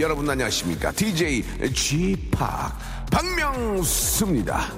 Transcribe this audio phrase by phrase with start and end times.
[0.00, 0.92] 여러분 안녕하십니까?
[0.92, 2.72] DJ G 팍
[3.10, 4.68] 박명수입니다.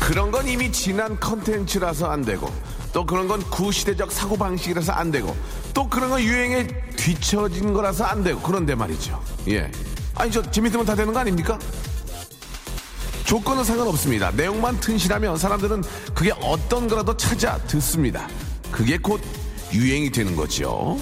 [0.00, 2.52] 그런 건 이미 지난 컨텐츠라서 안 되고
[2.92, 5.36] 또 그런 건 구시대적 사고방식이라서 안 되고
[5.72, 6.66] 또 그런 건 유행에
[6.96, 9.22] 뒤처진 거라서 안 되고 그런데 말이죠.
[9.48, 9.70] 예.
[10.16, 11.58] 아니 저 재밌으면 다 되는 거 아닙니까?
[13.26, 14.30] 조건은 상관없습니다.
[14.32, 15.82] 내용만 튼실하면 사람들은
[16.14, 18.28] 그게 어떤 거라도 찾아 듣습니다.
[18.70, 19.20] 그게 곧
[19.72, 20.98] 유행이 되는 거죠.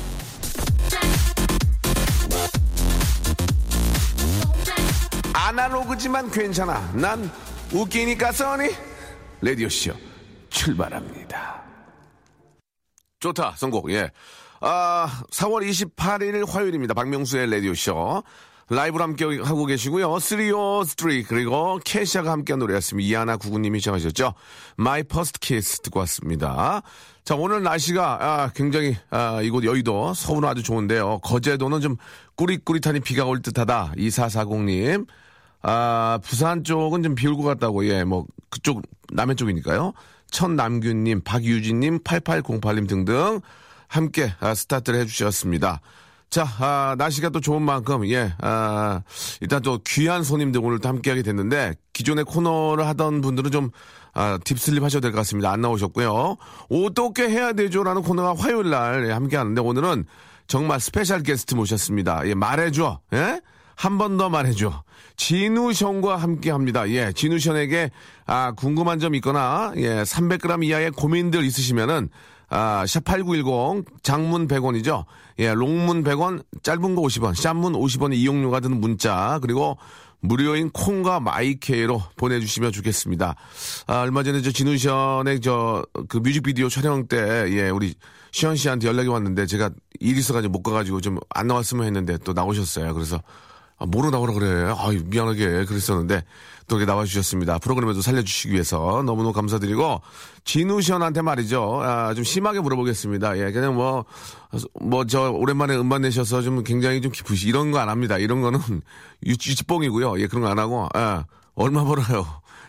[5.33, 6.93] 아날로그지만 괜찮아.
[6.95, 7.31] 난
[7.73, 8.71] 웃기니까 써니?
[9.41, 9.93] 레디오쇼
[10.49, 11.63] 출발합니다.
[13.21, 14.11] 좋다, 선곡, 예.
[14.61, 16.95] 아, 4월 28일 화요일입니다.
[16.95, 18.23] 박명수의 레디오쇼.
[18.71, 20.19] 라이브로 함께 하고 계시고요.
[20.19, 23.07] 303 그리고 캐시아가 함께한 노래였습니다.
[23.09, 24.35] 이하나 구구님이 시작하셨죠.
[24.79, 26.83] My First Kiss 듣고 왔습니다.
[27.25, 31.19] 자 오늘 날씨가 아, 굉장히 아, 이곳 여의도 서울은 아주 좋은데요.
[31.21, 31.97] 거제도는 좀
[32.37, 33.93] 꾸릿꾸릿하니 비가 올 듯하다.
[33.97, 35.07] 2440님.
[35.65, 38.83] 아 부산 쪽은 좀 비올 것 같다고 예 뭐 그쪽
[39.13, 39.93] 남해 쪽이니까요.
[40.31, 43.41] 천남균님, 박유진님, 8808님 등등
[43.87, 45.81] 함께 아, 스타트를 해주셨습니다.
[46.33, 49.03] 자, 아, 날씨가 또 좋은 만큼, 예, 아,
[49.43, 53.69] 일단 또 귀한 손님들 오늘 또 함께하게 됐는데, 기존의 코너를 하던 분들은 좀,
[54.15, 55.53] 아, deep sleep 하셔도 될것 같습니다.
[55.53, 56.37] 안 나오셨고요.
[56.71, 57.85] 어떻게 해야 되죠?
[57.85, 60.07] 라는 코너가 화요일 날 예, 함께 하는데, 오늘은
[60.47, 62.27] 정말 special guest 모셨습니다.
[62.27, 63.01] 예, 말해줘.
[63.13, 63.43] 예?
[63.77, 64.85] 한 번 더 말해줘.
[65.17, 66.89] 지누션과 함께 합니다.
[66.89, 67.91] 예, 지누션에게,
[68.25, 72.09] 아, 궁금한 점 있거나, 예, 300g 이하의 고민들 있으시면은,
[72.49, 75.05] 아, 샵8910 장문 100원이죠.
[75.39, 79.79] 예, long문 100원, 짧은 거 50원, 샵문 50원의 이용료가 드는 문자, 그리고
[80.21, 83.35] 무료인 콩과 마이케이로 보내주시면 좋겠습니다.
[83.89, 87.17] 아, 얼마 전에 저 지누션의 저 그 뮤직비디오 촬영 때,
[87.51, 87.95] 예, 우리
[88.31, 92.95] 션 씨한테 연락이 왔는데 제가 일 있어가지고 못 가가지고 좀 안 나왔으면 했는데 또 나오셨어요.
[92.95, 93.21] 그래서
[93.83, 94.73] 아, 뭐로 나오라 그래.
[94.77, 96.25] 아 미안하게 그랬었는데
[96.69, 97.59] 또 이렇게 나와주셨습니다.
[97.59, 100.01] 프로그램에도 살려주시기 위해서 너무너무 감사드리고
[100.45, 101.81] 진우션한테 말이죠.
[101.83, 103.39] 아, 좀 심하게 물어보겠습니다.
[103.39, 104.05] 예, 그냥 뭐,
[104.81, 108.17] 뭐, 저, 오랜만에 음반 내셔서 좀 굉장히 좀 기쁘시, 이런 거 안 합니다.
[108.17, 108.61] 이런 거는
[109.27, 110.21] 유치뽕이고요.
[110.21, 112.27] 예, 그런 거 안 하고, 예, 얼마 벌어요.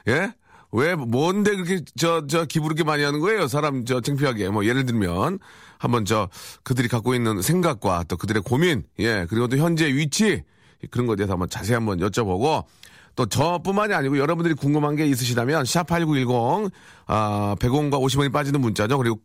[0.08, 0.34] 예?
[0.72, 3.48] 왜, 뭔데 그렇게, 저, 저, 기부 그렇게 많이 하는 거예요?
[3.48, 4.50] 사람, 저, 창피하게.
[4.50, 5.40] 뭐, 예를 들면,
[5.78, 6.30] 한번 저,
[6.64, 10.44] 그들이 갖고 있는 생각과 또 그들의 고민, 예, 그리고 또 현재 위치,
[10.92, 12.66] 그런 거에 대해서 한번 자세히 한번 여쭤보고,
[13.16, 16.72] 또 저뿐만이 아니고 여러분들이 궁금한 게 있으시다면 샵8910
[17.06, 18.98] 아 100원과 50원이 빠지는 문자죠.
[18.98, 19.20] 그리고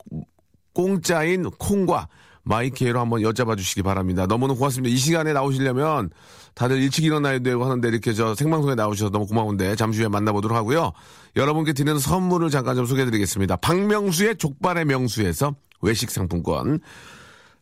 [0.74, 2.08] 공짜인 콩과
[2.42, 4.26] 마이케이로 한번 여쭤봐 주시기 바랍니다.
[4.26, 4.92] 너무너무 고맙습니다.
[4.92, 6.10] 이 시간에 나오시려면
[6.54, 10.92] 다들 일찍 일어나야 되고 하는데 이렇게 저 생방송에 나오셔서 너무 고마운데 잠시 후에 만나보도록 하고요.
[11.36, 13.56] 여러분께 드리는 선물을 잠깐 좀 소개해 드리겠습니다.
[13.56, 16.80] 박명수의 족발의 명수에서 외식 상품권.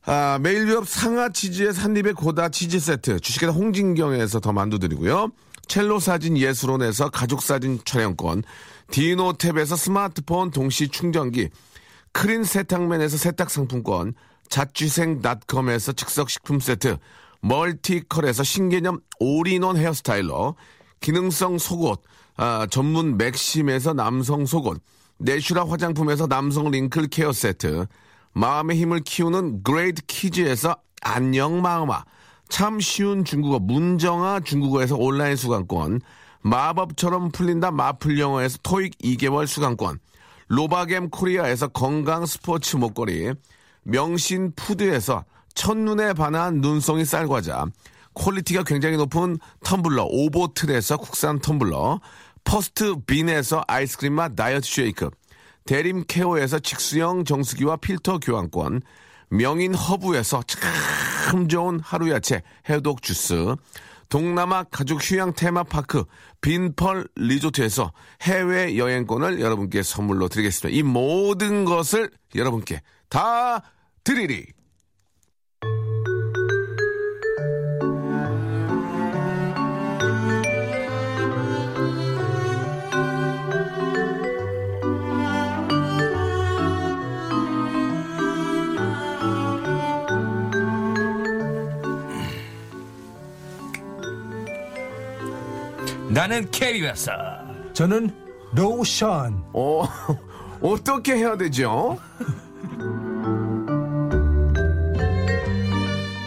[0.09, 3.19] 아, 매일 유업 상하 치즈의 산립의 고다 치즈 세트.
[3.19, 5.33] 주식회사 홍진경에서 더 만두 드리고요.
[5.67, 8.45] 첼로 사진 예술원에서 가족 사진 촬영권,
[8.93, 11.49] 디노탭에서 스마트폰 동시 충전기,
[12.13, 14.15] 크린 세탁맨에서 세탁 상품권,
[14.49, 16.99] 자취생닷컴에서 즉석식품 세트,
[17.41, 20.55] 멀티컬에서 신개념 all-in-one hair styler,
[21.01, 22.01] 기능성 속옷,
[22.37, 24.81] 아, 전문 맥심에서 남성 속옷,
[25.19, 27.87] 내슈라 화장품에서 남성 wrinkle care 세트,
[28.37, 32.05] 마음의 힘을 키우는 그레이트 키즈에서 안녕 마음아,
[32.51, 36.03] 참 쉬운 중국어 문정아 중국어에서 온라인 수강권.
[36.43, 40.01] 마법처럼 풀린다 마플 영어에서 토익 2개월 수강권.
[40.49, 43.33] 로바겜 코리아에서 건강 스포츠 목걸이.
[43.85, 45.25] 명신 푸드에서
[45.55, 47.65] 첫눈에 반한 눈송이 쌀과자.
[48.13, 52.01] quality가 굉장히 높은 텀블러 오보틀에서 국산 텀블러.
[52.45, 55.09] 퍼스트 빈에서 아이스크림 맛 다이어트 쉐이크
[55.67, 58.83] 대림 케어에서 직수형 정수기와 필터 교환권
[59.29, 63.57] 명인 허브에서 참 좋은 하루 야채 해독 주스,
[64.09, 66.05] 동남아 가족 휴양 테마파크
[66.41, 67.93] 빈펄 리조트에서
[68.23, 70.77] 해외 여행권을 여러분께 선물로 드리겠습니다.
[70.77, 73.63] 이 모든 것을 여러분께 다
[74.05, 74.56] 드리리.
[96.29, 97.13] 나는 캐리어서
[97.73, 98.11] 저는
[98.53, 99.45] 로션.
[99.53, 99.85] 어,
[100.61, 101.97] 어떻게 해야 되죠?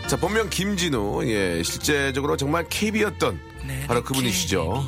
[0.08, 1.26] 자, 본명 김진우.
[1.26, 3.38] 예, 실제적으로 정말 KB였던
[3.88, 4.86] 바로 그분이시죠.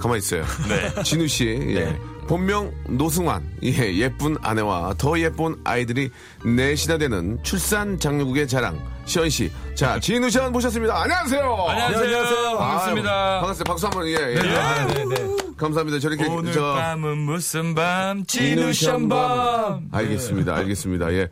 [0.00, 0.42] 가만히 있어요.
[0.68, 1.02] 네.
[1.02, 1.44] 진우 씨.
[1.76, 1.94] 예.
[2.26, 3.46] 본명 노승환.
[3.64, 6.10] 예, 예쁜 아내와 더 예쁜 아이들이
[6.42, 8.95] 넷이나 되는 출산 장려국의 자랑.
[9.06, 9.50] 시원 씨.
[9.74, 11.00] 자, 진우 씨한 모셨습니다.
[11.02, 11.40] 안녕하세요.
[11.68, 12.02] 안녕하세요.
[12.02, 12.58] 안녕하세요.
[12.58, 13.10] 반갑습니다.
[13.10, 13.64] 아유, 반갑습니다.
[13.72, 14.56] 박수 한번 예, 예.
[14.58, 15.36] 아, 네, 네.
[15.56, 16.00] 감사합니다.
[16.00, 18.26] 저렇게 오늘 저 밤은 무슨 밤?
[18.26, 19.88] 진우 션 밤.
[19.92, 20.56] 알겠습니다.
[20.56, 21.12] 알겠습니다.
[21.12, 21.28] 예.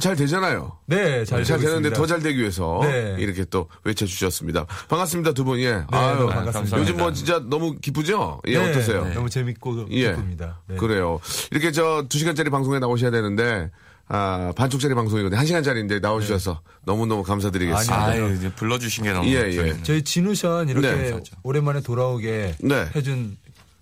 [0.00, 0.76] 잘 되잖아요.
[0.86, 1.90] 네, 잘, 잘 되는데.
[1.94, 3.16] 더 잘 되기 위해서 네.
[3.18, 4.66] 이렇게 또 외쳐 주셨습니다.
[4.88, 5.32] 반갑습니다.
[5.32, 5.58] 두 분.
[5.60, 5.82] 예.
[5.90, 6.78] 아유, 반갑습니다.
[6.78, 8.42] 요즘 뭐 진짜 너무 기쁘죠?
[8.48, 9.10] 예, 네, 어떠세요?
[9.14, 10.10] 너무 재밌고 예.
[10.10, 10.60] 기쁩니다.
[10.68, 10.76] 네.
[10.76, 11.20] 그래요.
[11.50, 13.70] 이렇게 저두 시간짜리 방송에 나오셔야 되는데,
[14.08, 15.38] 아, 반쪽짜리 방송이거든요.
[15.38, 18.04] 한 시간짜리인데 나오셔서 너무너무 감사드리겠습니다.
[18.04, 18.26] 아니요.
[18.26, 19.28] 아유, 이제 불러주신 게 너무.
[19.28, 19.82] 예, 예.
[19.82, 21.20] 저희 진우션 이렇게 네.
[21.42, 22.88] 오랜만에 돌아오게 네.
[22.94, 23.36] 해준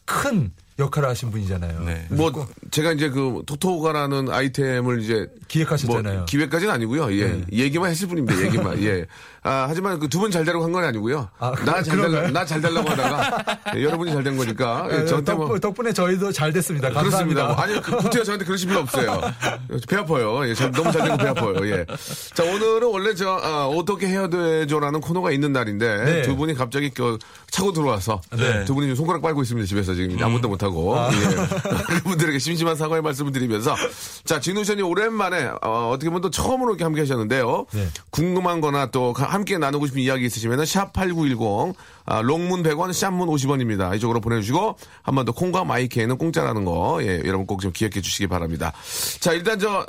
[0.05, 1.81] 큰 역할을 하신 분이잖아요.
[1.85, 2.07] 네.
[2.11, 2.33] 뭐,
[2.71, 6.17] 제가 이제 그 토토가라는 아이템을 이제 기획하셨잖아요.
[6.17, 7.13] 뭐 기획까지는 아니고요.
[7.15, 7.27] 예.
[7.29, 7.45] 네.
[7.53, 8.41] 얘기만 했을 뿐입니다.
[8.43, 8.83] 얘기만.
[8.83, 9.05] 예.
[9.45, 11.29] 아, 하지만 그 두 분 잘 되라고 한 건 아니고요.
[11.41, 12.23] 아, 나잘 그런가요?
[12.23, 13.45] 달라, 나잘 달라고 하다가
[13.77, 14.87] 예, 여러분이 잘 된 거니까.
[14.93, 15.47] 예, 네, 저한테 뭐.
[15.47, 16.89] 덕분, 덕분 에 저희도 잘 됐습니다.
[16.91, 17.49] 그렇습니다.
[17.49, 17.63] 감사합니다.
[17.63, 19.21] 아니, 그, 구태여 저한테 그러실 필요 없어요.
[19.89, 20.49] 배 아파요.
[20.49, 21.55] 예, 저 너무 잘 되고 배 아파요.
[21.67, 21.85] 예.
[22.35, 26.23] 자, 오늘은 원래 저, 아, 어떻게 해야 되죠라는 코너가 있는 날인데, 네.
[26.23, 27.19] 두 분이 갑자기 그,
[27.51, 28.65] 차고 들어와서, 네.
[28.65, 29.67] 두 분이 지금 손가락 빨고 있습니다.
[29.67, 30.25] 집에서 지금 음.
[30.25, 30.72] 아무것도 못 하고.
[30.97, 31.11] 아.
[31.13, 31.95] 예.
[32.03, 33.75] 그분들에게 심심한 사과의 말씀을 드리면서,
[34.25, 37.67] 자, 진우션이 오랜만에, 어, 떻게 보면 또 처음으로 이렇게 함께 하셨는데요.
[37.73, 37.89] 네.
[38.11, 41.75] 궁금한 거나 또 가- 함께 나누고 싶은 이야기 있으시면 샵8910
[42.05, 43.95] 아, 롱문 100원, 샵문 50원입니다.
[43.97, 48.27] 이쪽으로 보내주시고 한 번 더 콩과 마이케이는 공짜라는 거 예, 여러분 꼭 좀 기억해 주시기
[48.27, 48.73] 바랍니다.
[49.21, 49.87] 자 일단 저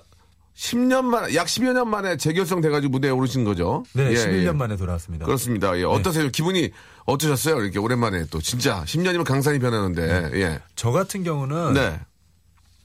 [0.55, 3.83] 10년 만, 약 10여 년 만에 재결성 돼가지고 무대에 오르신 거죠?
[3.93, 4.51] 네, 예, 11년 예.
[4.51, 5.25] 만에 돌아왔습니다.
[5.25, 5.77] 그렇습니다.
[5.79, 5.83] 예.
[5.83, 6.29] 어떠세요?
[6.29, 6.71] 기분이
[7.05, 7.61] 어떠셨어요?
[7.61, 10.59] 이렇게 오랜만에 또 진짜 10년이면 강산이 변하는데 예.
[10.75, 11.99] 저 같은 경우는 네.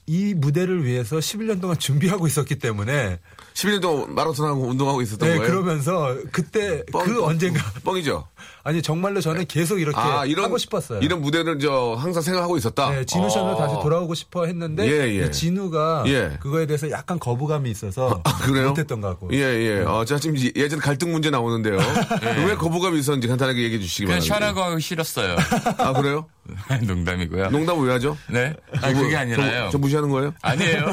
[0.09, 3.19] 이 무대를 위해서 11년 동안 준비하고 있었기 때문에
[3.53, 5.51] 11년 동안 마라톤하고 운동하고 있었던 네, 거예요?
[5.51, 8.27] 그러면서 그때 뻥, 그 뻥, 언젠가 뻥이죠.
[8.63, 11.01] 아니 정말로 저는 계속 이렇게 아, 이런 하고 싶었어요.
[11.01, 12.89] 이런 무대를 저 항상 생각하고 있었다.
[12.89, 13.55] 네, 진우 씨는 어.
[13.55, 15.29] 다시 돌아오고 싶어 했는데 예, 예.
[15.29, 16.37] 진우가 예.
[16.39, 18.69] 그거에 대해서 약간 거부감이 있어서 아, 그래요?
[18.69, 19.29] 못했던 것 같고.
[19.33, 19.81] 예, 예.
[19.81, 21.77] 어, 제가 지금 예- 예전 갈등 문제 나오는데요.
[22.47, 24.65] 왜 거부감이 있었는지 간단하게 얘기해 주시기 바랍니다.
[24.71, 25.35] 하기 싫었어요.
[25.77, 26.25] 아, 그래요?
[26.87, 27.49] 농담이고요.
[27.49, 28.17] 농담을 왜 하죠?
[28.29, 28.53] 네?
[28.81, 29.65] 아, 그게 아니라요.
[29.65, 30.33] 저, 저 무시하는 거예요?
[30.41, 30.85] 아니에요.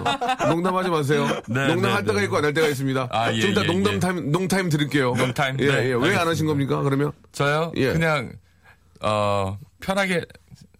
[0.50, 1.26] 농담하지 마세요.
[1.48, 2.24] 네, 농담할 네, 때가 네.
[2.24, 3.08] 있고 안 할 때가 있습니다.
[3.10, 3.98] 아, 예, 좀 이따 예, 농담 예.
[3.98, 5.14] 타임, 농타임 드릴게요.
[5.16, 5.56] 농타임?
[5.60, 5.94] 예, 네, 예.
[5.94, 7.12] 왜 안 하신 겁니까, 그러면?
[7.32, 7.72] 저요?
[7.76, 7.92] 예.
[7.92, 8.32] 그냥,
[9.00, 10.24] 어, 편하게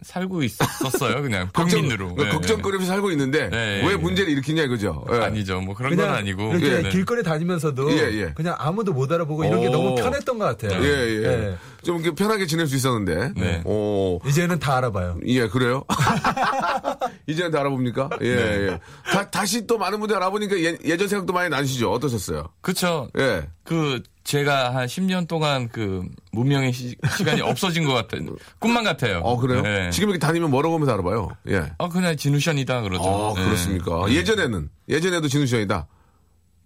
[0.05, 1.21] 살고 있었어요.
[1.23, 2.09] 그냥 평민으로.
[2.09, 5.03] 걱정, 네, 걱정거리면서 살고 있는데 네, 왜 예, 문제를 일으키냐 이거죠.
[5.11, 5.17] 예.
[5.17, 5.25] 네.
[5.25, 5.61] 아니죠.
[5.61, 6.53] 뭐 그런 건 그냥 아니고.
[6.53, 6.89] 이렇게 네.
[6.89, 8.33] 길거리 다니면서도 예, 예.
[8.35, 9.71] 그냥 아무도 못 알아보고 이런 게 오.
[9.71, 10.79] 너무 편했던 것 같아요.
[10.83, 11.23] 예, 예.
[11.23, 11.57] 예.
[11.83, 13.33] 좀 이렇게 편하게 지낼 수 있었는데.
[13.35, 13.61] 네.
[13.65, 14.19] 오.
[14.27, 15.17] 이제는 다 알아봐요.
[15.25, 15.83] 예, 그래요?
[17.27, 18.09] 이제는 다 알아봅니까?
[18.21, 18.67] 예, 네.
[18.67, 18.79] 예.
[19.11, 21.91] 다, 다시 또 많은 분들 알아보니까 예, 예전 생각도 많이 나시죠?
[21.91, 22.49] 어떠셨어요?
[22.61, 23.09] 그쵸.
[23.17, 23.47] 예.
[23.63, 28.21] 그, 제가 한 10년 동안 그, 무명의 시, 간이 없어진 것 같아요.
[28.59, 29.19] 꿈만 같아요.
[29.19, 29.61] 어, 그래요?
[29.61, 29.91] 네.
[29.91, 31.29] 지금 이렇게 다니면 뭐라고 하면서 알아봐요?
[31.49, 31.71] 예.
[31.77, 33.03] 어, 그냥 진우션이다 그러죠.
[33.03, 33.45] 아, 네.
[33.45, 34.11] 그렇습니까?
[34.11, 35.87] 예전에는, 예전에도 진우션이다.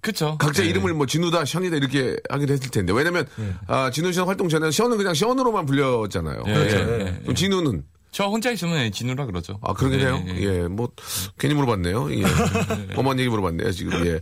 [0.02, 0.38] 그쵸.
[0.40, 0.70] 각자 네.
[0.70, 2.94] 이름을 뭐 진우다, 션이다 이렇게 하기도 했을 텐데.
[2.94, 3.28] 왜냐면,
[3.68, 6.44] 아, 진우 션 활동 전에는 션은 그냥 션으로만 불렸잖아요.
[6.48, 6.78] 예, 그렇죠.
[6.78, 7.06] 예, 예.
[7.08, 7.20] 예.
[7.24, 7.84] 그럼 진우는?
[8.12, 9.60] 저 혼자 있으면 진우라 그러죠.
[9.62, 10.24] 아, 그러긴 네, 해요?
[10.28, 10.44] 예, 예.
[10.64, 10.90] 예, 뭐,
[11.38, 12.12] 괜히 물어봤네요.
[12.14, 12.24] 예.
[12.98, 14.06] 엄한 얘기 물어봤네요, 지금.
[14.06, 14.20] 예.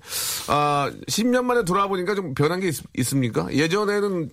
[0.48, 4.30] 아, 10년 만에 돌아와 보니까 좀 변한 게 있, 습니까 예전에는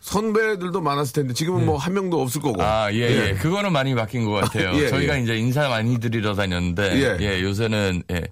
[0.00, 2.62] 선배들도 많았을 텐데, 지금은 뭐한 명도 없을 거고.
[2.62, 2.98] 아, 예,
[3.30, 4.72] 예, 그거는 많이 바뀐 것 같아요.
[4.80, 5.22] 예, 저희가 예.
[5.22, 7.24] 이제 인사 많이 드리러 다녔는데, 예.
[7.24, 8.22] 예, 요새는, 예,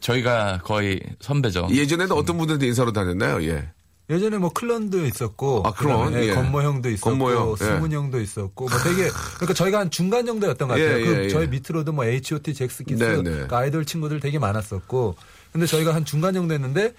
[0.00, 1.68] 저희가 거의 선배죠.
[1.70, 3.42] 예전에는 어떤 분들한테 인사로 다녔나요?
[3.44, 3.68] 예.
[4.12, 6.34] 예전에 뭐 클런도 있었고, 아, 클런, 그다음에 예.
[6.34, 7.64] 건모 형도 있었고, 건모 형, 예.
[7.64, 11.00] 승훈 형도 있었고, 뭐 되게 그러니까 저희가 한 중간 정도였던 것 같아요.
[11.00, 11.28] 예, 그 예, 예.
[11.28, 12.52] 저희 밑으로도 뭐 H.O.T.
[12.54, 13.46] 잭스키스, 네, 네.
[13.48, 15.16] 그 아이돌 친구들 되게 많았었고,
[15.52, 16.94] 근데 저희가 한 중간 정도 했는데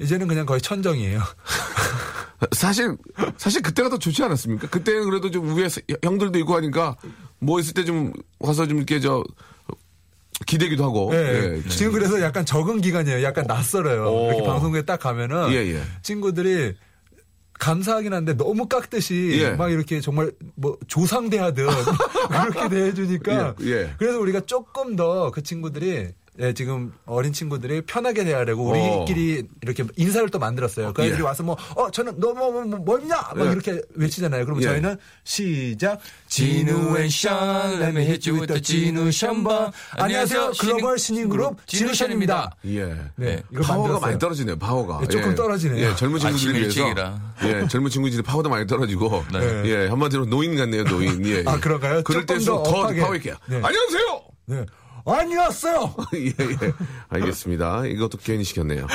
[0.00, 1.22] 이제는 그냥 거의 천정이에요.
[2.52, 2.96] 사실,
[3.38, 4.68] 사실 그때가 더 좋지 않았습니까?
[4.68, 5.68] 그때는 그래도 좀 위에
[6.02, 6.96] 형들도 있고 하니까,
[7.38, 9.22] 뭐 있을 때 좀 와서 좀 이렇게 저,
[10.44, 11.10] 기대기도 하고.
[11.14, 11.56] 예.
[11.64, 11.68] 예.
[11.68, 13.22] 지금 그래서 약간 적응 기간이에요.
[13.22, 14.04] 약간 낯설어요.
[14.10, 14.26] 오.
[14.28, 15.80] 이렇게 방송국에 딱 가면은 예, 예.
[16.02, 16.74] 친구들이
[17.58, 19.50] 감사하긴 한데 너무 깍듯이 예.
[19.52, 21.66] 막 이렇게 정말 뭐 조상대하듯
[22.28, 23.90] 그렇게 대해주니까 예, 예.
[23.98, 30.28] 그래서 우리가 조금 더 그 친구들이 예, 지금 어린 친구들이 편하게 대하려고 우리끼리 이렇게 인사를
[30.28, 30.92] 또 만들었어요.
[30.92, 31.24] 그 아이들이 예.
[31.24, 33.16] 와서 뭐, 어, 저는 너 뭐, 뭐, 뭐, 뭐냐?
[33.34, 33.52] 막 예.
[33.52, 34.44] 이렇게 외치잖아요.
[34.44, 34.66] 그럼 예.
[34.66, 35.98] 저희는 시작.
[36.28, 39.72] 지누 and 션, let me hit you with the 지누션 bomb.
[39.92, 40.52] 안녕하세요.
[40.60, 42.50] 글로벌 신인 그룹 지누션입니다.
[42.66, 42.94] 예.
[43.16, 43.42] 네.
[43.50, 44.00] 이걸 파워가 만들었어요.
[44.00, 45.00] 많이 떨어지네요, 파워가.
[45.02, 45.86] 예, 조금 떨어지네요.
[45.86, 46.48] 예, 젊은 비해서.
[46.48, 47.34] 일찍이라.
[47.44, 49.24] 예, 젊은 친구들이 파워도 많이 떨어지고.
[49.32, 49.62] 네.
[49.66, 51.24] 예, 한마디로 노인 같네요, 노인.
[51.26, 51.42] 예.
[51.46, 52.02] 아, 그런가요?
[52.02, 53.00] 그럴 조금 때일수록 더더 업하게.
[53.00, 53.30] 파워 있게.
[53.46, 53.60] 네.
[53.62, 54.20] 안녕하세요!
[54.46, 54.66] 네.
[55.06, 55.94] 아니었어요!
[56.14, 56.72] 예, 예.
[57.08, 57.86] 알겠습니다.
[57.86, 58.86] 이것도 괜히 시켰네요.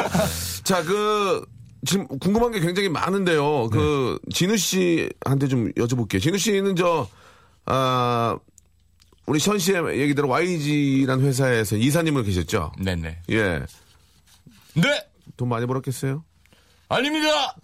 [0.64, 1.46] 자, 그,
[1.86, 3.70] 지금 궁금한 게 굉장히 많은데요.
[3.70, 6.22] 그, 진우 씨한테 좀 여쭤볼게요.
[6.22, 7.08] 진우 씨는 저,
[7.66, 8.38] 아,
[9.26, 12.74] 우리 션 씨의 얘기대로 YG라는 회사에서 이사님을 계셨죠?
[12.84, 13.20] 네네.
[13.30, 13.66] 예.
[14.76, 15.08] 네!
[15.38, 16.24] 돈 많이 벌었겠어요?
[16.90, 17.56] 아닙니다!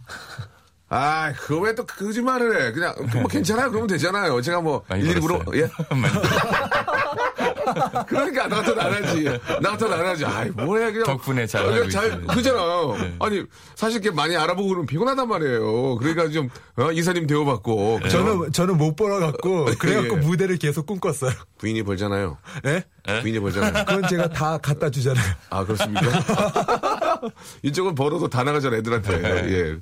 [0.89, 2.71] 아, 그거 왜 또 거짓말을 해?
[2.71, 3.69] 그냥, 그뭐 괜찮아요.
[3.69, 4.41] 그러면 되잖아요.
[4.41, 5.41] 제가 뭐, 일부러.
[5.55, 5.63] 예?
[7.73, 9.23] 많이 그러니까 나 같은 안 하지.
[9.61, 10.25] 나 같은 안 하지.
[10.25, 11.03] 아이, 뭐야, 그냥.
[11.05, 12.27] 덕분에 잘 어, 그냥 잘, 있어요.
[12.27, 12.97] 그잖아.
[12.99, 13.15] 네.
[13.19, 13.43] 아니,
[13.75, 15.95] 사실 이렇게 많이 알아보고 그러면 피곤하단 말이에요.
[15.97, 17.99] 그러니까 좀, 어, 이사님 대우받고.
[18.03, 18.09] 그죠?
[18.09, 20.21] 저는, 저는 못 벌어갖고, 그래갖고 예.
[20.21, 21.31] 무대를 계속 꿈꿨어요.
[21.57, 22.37] 부인이 벌잖아요.
[22.65, 22.83] 예?
[23.21, 23.85] 부인이 벌잖아요.
[23.85, 25.33] 그건 제가 다 갖다 주잖아요.
[25.49, 26.01] 아, 그렇습니까?
[27.63, 29.17] 이쪽은 벌어도 다 나가잖아, 애들한테.
[29.17, 29.29] 네.
[29.53, 29.77] 예.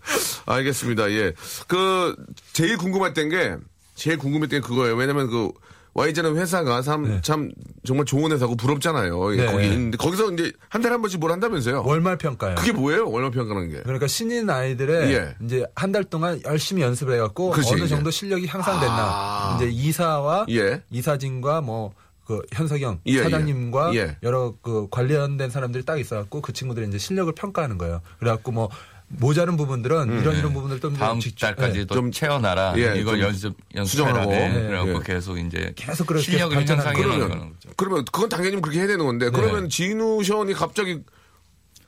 [0.45, 1.11] 알겠습니다.
[1.11, 1.33] 예.
[1.67, 2.15] 그,
[2.53, 3.55] 제일 궁금했던 게,
[3.95, 4.95] 제일 궁금했던 게 그거예요.
[4.95, 5.51] 왜냐면 그,
[5.99, 7.49] YG라는 회사가 참, 참,
[7.85, 9.33] 정말 좋은 회사고 부럽잖아요.
[9.37, 9.45] 예, 네.
[9.51, 11.83] 거기 있는데, 거기서 이제 한 달에 한 번씩 뭘 한다면서요?
[11.85, 12.55] 월말 평가요.
[12.55, 13.07] 그게 뭐예요?
[13.09, 13.81] 얼마 평가라는 게?
[13.83, 15.35] 그러니까 신인 아이들의 예.
[15.43, 17.87] 이제 한 달 동안 열심히 연습을 해 갖고 그렇지, 어느.
[17.87, 18.93] 정도 실력이 향상됐나.
[18.97, 19.57] 아.
[19.57, 20.83] 이제 이사와 예.
[20.91, 23.99] 이사진과 뭐그 현석영 예, 사장님과 예.
[23.99, 24.17] 예.
[24.23, 28.01] 여러 그 관련된 사람들이 딱 있어갖고 그 친구들이 이제 실력을 평가하는 거예요.
[28.19, 28.69] 그래갖고 뭐
[29.07, 30.19] 모자른 부분들은 음.
[30.21, 31.85] 이런 이런 부분들 좀 다음 직- 달까지 예.
[31.85, 32.73] 도 좀- 채워놔라.
[32.77, 33.85] 예, 이걸 좀 연습, 연습해라.
[33.85, 34.31] 수정하고.
[34.31, 34.55] 네.
[34.55, 34.67] 예.
[34.67, 34.99] 그래갖고 예.
[35.05, 35.73] 계속 이제.
[35.75, 37.69] 계속 그렇게 실력을 발전하는 그러면, 거죠.
[37.77, 40.99] 그러면 그건 당연히 그렇게 해야 되는 건데, 그러면 진우 션이 갑자기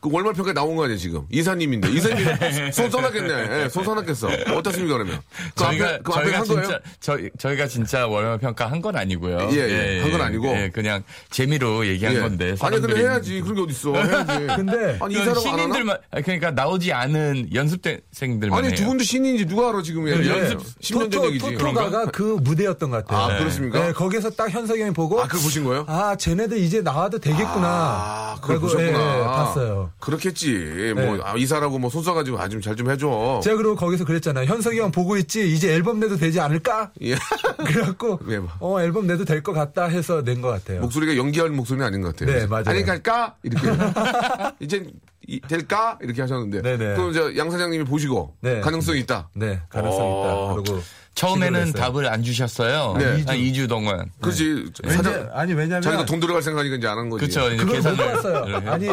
[0.08, 1.22] 그 월말 평가에 나온 거 아니에요, 지금?
[1.32, 1.90] 이사님인데.
[1.90, 3.64] 이사님이 손 써놨겠네.
[3.64, 4.28] 예, 손 써놨겠어.
[4.56, 5.20] 어떻습니까, 그러면?
[5.56, 6.80] 그 저희가 앞에, 그 앞에 저희가 한 진짜 거예요?
[7.00, 9.50] 저희 저희가 진짜 월말 평가 한 건 아니고요.
[9.52, 9.58] 예,
[9.98, 10.02] 예.
[10.02, 10.48] 한 건 아니고.
[10.48, 12.20] 예, 그냥 재미로 얘기한 예.
[12.20, 12.56] 건데.
[12.62, 13.42] 아니, 근데 해야지.
[13.42, 13.94] 그런 게 어딨어.
[13.96, 14.48] 해야지.
[14.56, 15.40] 근데 아니, 안 하나?
[15.40, 18.76] 신인들만 아니, 그러니까 나오지 않은 연습생들만 아니, 해요.
[18.76, 20.08] 두 분도 신인지 누가 알아, 지금.
[20.08, 20.12] 예.
[20.28, 21.52] 연습 10년 전 토토- 얘기지.
[21.58, 23.34] 토토가가 그 무대였던 것 같아요.
[23.36, 23.80] 아, 그렇습니까?
[23.88, 25.86] 네, 거기서 딱 현석이 형이 보고 아, 그걸 보신 거예요?
[25.88, 27.68] 아, 쟤네들 이제 나와도 되겠구나.
[27.68, 28.88] 아, 그걸 보셨구나.
[29.16, 29.92] 예, 예, 봤어요.
[30.00, 30.94] 그렇겠지.
[30.96, 31.20] 뭐, 네.
[31.24, 33.42] 아, 이사라고 뭐 손 써가지고 아, 좀 잘 좀 해줘.
[33.44, 34.46] 제가 그리고 거기서 그랬잖아요.
[34.46, 35.52] 현석이 형 보고 있지?
[35.52, 36.92] 이제 앨범 내도 되지 않을까?
[37.02, 37.16] 예.
[37.66, 38.50] 그래갖고, 예, 뭐.
[38.60, 40.82] 어, 앨범 내도 될 것 같다 해서 낸 것 같아요.
[40.82, 42.38] 목소리가 연기할 목소리는 아닌 것 같아요.
[42.38, 42.66] 네, 맞아요.
[42.68, 43.36] 아니, 갈까?
[43.44, 43.68] 이렇게.
[44.60, 44.92] 이젠
[45.28, 45.98] 이- 될까?
[46.02, 46.62] 이렇게 하셨는데.
[46.62, 46.96] 네네.
[46.96, 48.36] 그럼 이제 양 사장님이 보시고.
[48.42, 48.62] 네.
[48.62, 49.30] 가능성이 있다.
[49.34, 50.54] 네, 가능성 어.
[50.62, 50.62] 있다.
[50.72, 50.84] 그리고.
[51.16, 51.74] 처음에는.
[51.74, 52.96] 답을 안 주셨어요.
[53.00, 53.06] 네.
[53.26, 54.12] 한 2주 동안.
[54.22, 54.66] 그렇지.
[54.84, 55.82] 왜냐, 사장, 아니, 왜냐면.
[55.82, 57.26] 자기가 돈 들어갈 생각이니까 이제 안 한 거지.
[57.28, 57.48] 그렇죠.
[57.52, 58.72] 이제 그걸 못 계산을 봤어요.
[58.72, 58.88] 아니,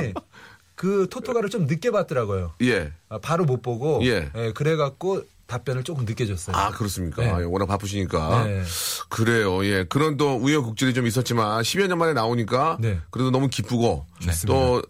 [0.75, 2.52] 그 토토가를 좀 늦게 봤더라고요.
[2.62, 2.93] 예.
[3.09, 4.00] 아, 바로 못 보고.
[4.04, 4.31] 예.
[4.54, 6.57] 그래갖고 답변을 조금 늦게 줬어요.
[6.57, 7.23] 아, 그렇습니까?
[7.23, 7.31] 네.
[7.31, 8.45] 아, 예, 워낙 바쁘시니까.
[8.45, 8.62] 네.
[9.09, 9.64] 그래요.
[9.66, 9.85] 예.
[9.85, 12.99] 그런 또 우여곡절이 좀 있었지만 10여 년 만에 나오니까 네.
[13.11, 14.07] 그래도 너무 기쁘고
[14.47, 14.83] 또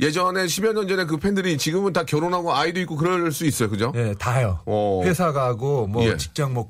[0.00, 3.68] 예전에 10여 년 전에 그 팬들이 지금은 다 결혼하고 아이도 있고 그럴 수 있어요.
[3.68, 3.92] 그죠?
[3.96, 4.60] 예, 다요.
[4.66, 5.02] 어.
[5.04, 6.16] 회사 가고 뭐 예.
[6.16, 6.68] 직장 뭐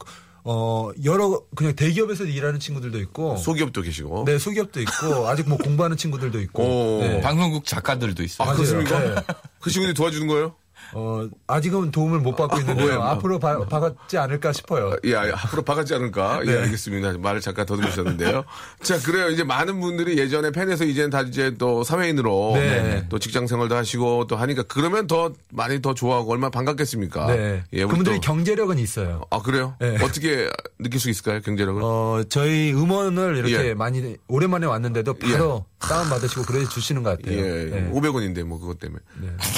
[0.51, 4.25] 어, 여러 그냥 대기업에서 일하는 친구들도 있고 소기업도 계시고.
[4.25, 6.63] 네, 소기업도 있고 아직 뭐 공부하는 친구들도 있고.
[6.63, 7.01] 오.
[7.03, 7.21] 네.
[7.21, 8.49] 방송국 작가들도 있어요.
[8.49, 8.55] 아.
[8.55, 8.99] 그렇습니까?
[8.99, 9.15] 네.
[9.61, 10.55] 그 친구들이 도와주는 거예요?
[10.95, 12.87] 어, 아직은 도움을 못 받고 있는데요.
[12.89, 13.03] 왜요?
[13.03, 14.97] 앞으로 봐, 받지 않을까 싶어요.
[15.05, 16.41] 예, 아, 앞으로 바가지 않을까?
[16.47, 16.59] 예, 네.
[16.63, 17.19] 알겠습니다.
[17.19, 18.45] 말을 잠깐 더듬으셨는데요.
[18.83, 19.29] 자, 그래요.
[19.31, 23.07] 이제 많은 분들이 예전에 팬에서 이제는 다 이제 또 사회인으로 네.
[23.09, 27.27] 또 직장 생활도 하시고 또 하니까 그러면 더 많이 더 좋아하고 얼마나 반갑겠습니까?
[27.29, 27.65] 네.
[27.73, 29.23] 예, 그분들이 또- 경제력은 있어요.
[29.31, 29.75] 아, 그래요?
[29.81, 29.97] 네.
[30.03, 31.41] 어떻게 느낄 수 있을까요?
[31.41, 31.83] 경제력을?
[31.83, 33.75] 어, 저희 음원을 이렇게 예.
[33.75, 37.37] 많이 오랜만에 왔는데도 바로 다운 받으시고 그래 주시는 것 같아요.
[37.39, 37.91] 예, 네.
[37.93, 39.01] 500원인데 뭐 그것 때문에.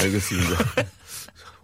[0.03, 0.51] 알겠습니다.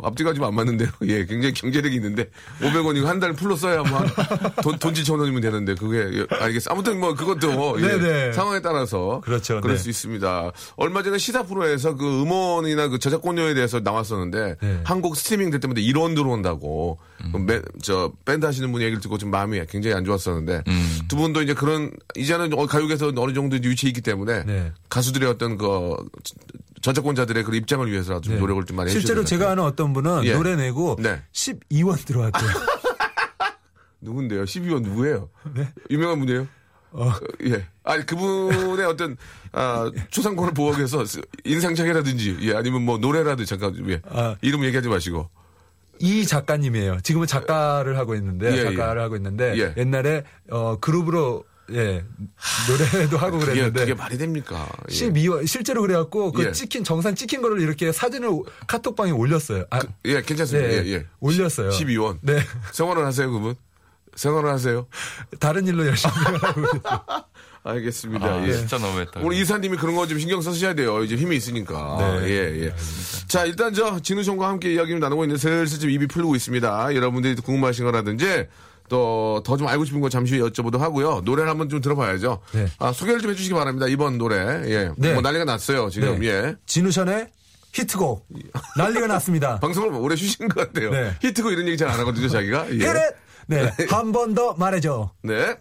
[0.02, 0.88] 앞뒤가 좀 안 맞는데요.
[1.08, 2.28] 예, 굉장히 경제력이 있는데
[2.60, 6.70] 500원이고 한 달 풀로 써야 뭐돈 돈 7천 원이면 되는데 그게 예, 알겠어.
[6.70, 8.32] 아무튼 뭐 그것도 예, 네네.
[8.32, 9.60] 상황에 따라서 그렇죠.
[9.60, 9.82] 그럴 네.
[9.82, 10.52] 수 있습니다.
[10.76, 14.80] 얼마 전에 시사 프로에서 그 음원이나 그 저작권료에 대해서 나왔었는데 네.
[14.84, 16.98] 한국 스트리밍 될 때마다 1원 들어온다고
[17.32, 20.62] 그 매- 저 밴드 하시는 분 얘기를 듣고 좀 마음이 굉장히 안 좋았었는데
[21.08, 24.72] 두 분도 이제 그런 이제는 어, 가요계에서 어느 정도 유치해 있기 때문에 네.
[24.90, 25.96] 가수들의 어떤 그
[26.82, 28.40] 저작권자들의 그 입장을 위해서라도 좀 네.
[28.40, 29.52] 노력을 좀 많이 해주셔야 실제로 제가.
[29.52, 30.34] 아는 어떤 분은 예.
[30.34, 31.22] 노래 내고 네.
[31.32, 32.50] 12원 들어왔대요.
[34.00, 34.44] 누군데요?
[34.44, 35.28] 12원 누구예요?
[35.54, 35.68] 네.
[35.90, 36.46] 유명한 분이에요?
[36.92, 37.12] 어.
[37.44, 37.66] 예.
[37.84, 39.16] 아니, 그분의 어떤,
[39.52, 41.04] 아, 초상권을 보호하기 위해서
[41.44, 44.00] 인상착의라든지, 예, 아니면 뭐 노래라든지 잠깐, 예.
[44.08, 44.36] 아.
[44.40, 45.28] 이름 얘기하지 마시고.
[45.98, 47.00] 이 작가님이에요.
[47.00, 49.02] 지금은 작가를 하고 있는데 예, 작가를 예.
[49.02, 49.72] 하고 있는데 예.
[49.78, 52.04] 옛날에 어 그룹으로 예
[52.68, 54.68] 노래도 하고 그게, 그랬는데 그게 말이 됩니까?
[54.88, 54.94] 예.
[54.94, 56.52] 12월 실제로 그래갖고 그 예.
[56.52, 58.30] 찍힌 정산 찍힌 거를 이렇게 사진을
[58.66, 59.64] 카톡방에 올렸어요.
[59.70, 60.68] 아, 예, 괜찮습니다.
[60.68, 61.06] 네, 예, 예.
[61.20, 61.70] 올렸어요.
[61.70, 62.18] 12원.
[62.22, 62.38] 네.
[62.72, 63.54] 생활을 하세요, 그분?
[64.14, 64.86] 생활을 하세요?
[65.40, 67.02] 다른 일로 열심히 하고 있어요.
[67.64, 68.24] 알겠습니다.
[68.26, 68.52] 아, 예.
[68.52, 69.20] 진짜 너무했다.
[69.20, 71.02] 오늘 이사님이 그런 거 좀 신경 써주셔야 돼요.
[71.02, 71.96] 이제 힘이 있으니까.
[72.20, 72.28] 네.
[72.30, 72.74] 예, 예.
[73.26, 76.94] 자, 일단 저 진우 형과 함께 이야기를 나누고 있는데 슬슬 좀 입이 풀리고 있습니다.
[76.94, 78.46] 여러분들이 궁금하신 거라든지
[78.88, 81.22] 또 더 좀 알고 싶은 거 잠시 후에 여쭤보도록 하고요.
[81.24, 82.40] 노래를 한번 좀 들어봐야죠.
[82.52, 82.66] 네.
[82.78, 83.86] 아, 소개를 좀 해주시기 바랍니다.
[83.88, 84.36] 이번 노래.
[84.70, 84.90] 예.
[84.96, 85.12] 네.
[85.12, 85.88] 뭐 난리가 났어요.
[85.90, 86.20] 지금.
[86.20, 86.26] 네.
[86.28, 86.54] 예.
[86.66, 87.28] 진우션의
[87.72, 88.26] 히트곡
[88.76, 89.58] 난리가 났습니다.
[89.60, 90.90] 방송을 오래 쉬신 것 같아요.
[90.90, 91.14] 네.
[91.20, 92.66] 히트고 이런 얘기 잘 안 하거든요, 자기가.
[92.72, 92.78] 예.
[92.78, 93.00] 그래.
[93.48, 95.10] 네, 한 번 더 말해줘.
[95.22, 95.56] 네.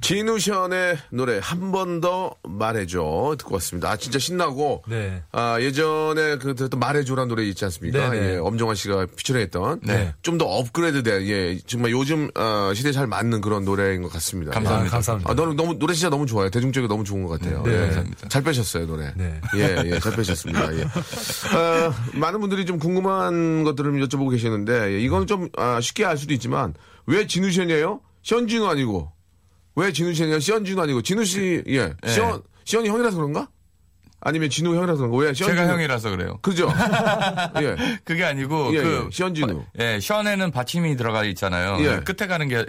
[0.00, 3.90] 진우션의 노래 한 번 더 말해줘 듣고 왔습니다.
[3.90, 5.22] 아 진짜 신나고 네.
[5.32, 8.08] 아 예전에 그 말해줘란 노래 있지 않습니까?
[8.10, 8.32] 네, 네.
[8.34, 10.14] 예, 엄정화 씨가 피처링했던 네.
[10.22, 14.52] 좀더 업그레이드된 예 정말 요즘 어, 시대에 잘 맞는 그런 노래인 것 같습니다.
[14.52, 14.86] 감사합니다.
[14.86, 14.90] 예.
[14.90, 15.30] 감사합니다.
[15.30, 16.48] 아 너무 너무 노래 진짜 너무 좋아요.
[16.50, 17.62] 대중적이고 너무 좋은 것 같아요.
[17.62, 17.78] 네, 예.
[17.86, 18.28] 감사합니다.
[18.28, 19.12] 잘 빼셨어요 노래.
[19.16, 19.40] 네.
[19.56, 20.74] 예, 예, 잘 빼셨습니다.
[20.76, 20.82] 예.
[20.82, 26.32] 어, 많은 분들이 좀 궁금한 것들을 여쭤보고 계시는데, 예, 이건 좀 아, 쉽게 알 수도
[26.34, 26.74] 있지만,
[27.06, 28.00] 왜 진우션이에요?
[28.22, 29.12] 시현진우 아니고.
[29.76, 30.40] 왜 진우션이에요?
[30.40, 31.02] 시현진우 아니고.
[31.02, 31.92] 진우 씨, 예.
[32.06, 33.48] 시현, 시현이 형이라서 그런가?
[34.22, 35.16] 아니면 진우 형이라서 그런가?
[35.16, 35.56] 왜 시현진우?
[35.58, 36.38] 제가 형이라서 그래요.
[36.42, 36.68] 그죠?
[37.62, 37.76] 예.
[38.04, 39.64] 그게 아니고 예, 그 예, 시현진우.
[39.78, 41.78] 예, 션에는 받침이 들어가 있잖아요.
[41.84, 42.00] 예.
[42.00, 42.66] 끝에 가는 게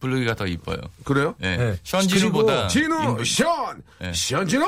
[0.00, 0.76] 부르기가 더 이뻐요.
[1.04, 1.34] 그래요?
[1.42, 1.56] 예.
[1.56, 1.78] 네.
[1.82, 4.12] 션진우보다 진우, 인물- 시현, 예.
[4.12, 4.64] 시현진우!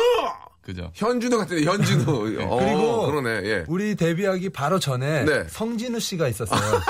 [0.63, 0.91] 그죠.
[0.95, 2.43] 현진우 같은데, 현진우.
[2.43, 3.65] 어, 그리고 그러네, 예.
[3.69, 5.45] 우리 데뷔하기 바로 전에 네.
[5.49, 6.81] 성진우 씨가 있었어요.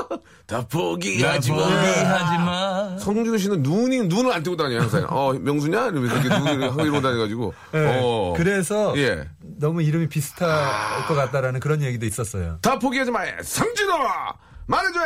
[0.46, 1.56] 다나 포기하지 마.
[1.56, 2.96] 포기하지 마.
[2.98, 5.04] 성준우 씨는 눈이 눈을 안 뜨고 다녀요 항상.
[5.10, 7.54] 어 명수냐 이러면서 이렇게 눈을 하고 이러고 다녀가지고.
[7.72, 8.00] 네.
[8.02, 8.34] 어.
[8.36, 9.28] 그래서 예.
[9.40, 12.58] 너무 이름이 비슷할 것 같다라는 그런 얘기도 있었어요.
[12.62, 13.20] 다 포기하지 마.
[13.42, 13.92] 성진우
[14.66, 15.00] 말해줘.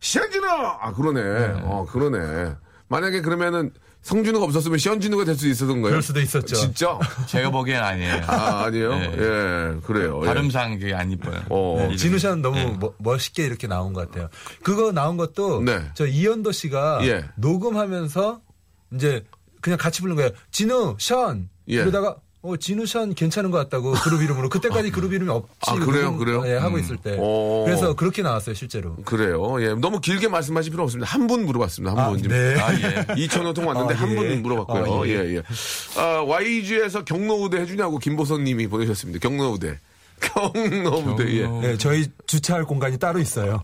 [0.00, 0.46] 시현진우.
[0.46, 1.62] 아 그러네.
[1.64, 2.54] 어 그러네.
[2.88, 3.72] 만약에 그러면은
[4.04, 5.90] 성준우가 없었으면 시현진우가 될 수 있었던 거예요.
[5.92, 6.54] 그럴 수도 있었죠.
[6.54, 6.98] 진짜?
[7.26, 8.22] 제가 보기엔 아니에요.
[8.26, 8.90] 아 아니에요.
[8.90, 9.04] 네.
[9.16, 10.20] 예 그래요.
[10.22, 10.26] 예.
[10.26, 11.40] 발음상 그게 안 이뻐요.
[11.48, 11.78] 어.
[11.80, 11.96] 이름이.
[11.96, 14.28] 진우 씨는 너무 멋- 멋있게 이렇게 나온 것 같아요.
[14.62, 15.80] 그거 나온 것도 네.
[15.94, 17.24] 저 이현도 씨가 예.
[17.36, 18.40] 녹음하면서
[18.94, 19.24] 이제
[19.60, 20.30] 그냥 같이 부른 거예요.
[20.50, 21.48] 진우, 션.
[21.68, 21.78] 예.
[21.78, 26.14] 그러다가 어 진우, 션 괜찮은 것 같다고 그룹 이름으로 그때까지 그룹 이름이 없이 아, 그래요?
[26.18, 26.42] 그래요?
[26.46, 27.16] 예, 하고 있을 때.
[27.18, 27.64] 오.
[27.64, 28.96] 그래서 그렇게 나왔어요 실제로.
[28.96, 29.62] 그래요.
[29.62, 31.10] 예 너무 길게 말씀하실 필요 없습니다.
[31.10, 31.92] 한 분 물어봤습니다.
[31.92, 32.20] 한 아, 분.
[32.20, 32.60] 네.
[32.60, 33.04] 아, 예.
[33.26, 34.14] 2천 원통 왔는데 아, 한 예.
[34.14, 35.00] 분 물어봤고요.
[35.02, 35.36] 아, 예, 예.
[35.36, 35.42] 예.
[35.98, 39.26] 아, YG에서 경로우대 해주냐고 김보선 님이 보내셨습니다.
[39.26, 39.78] 경로우대.
[40.20, 41.46] 경로우대, 예.
[41.48, 43.62] 네, 저희 주차할 공간이 따로 있어요.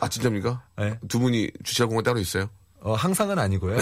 [0.00, 0.60] 아, 진짜입니까?
[0.76, 0.98] 네.
[1.08, 2.50] 두 분이 주차할 공간 따로 있어요?
[2.80, 3.78] 어, 항상은 아니고요.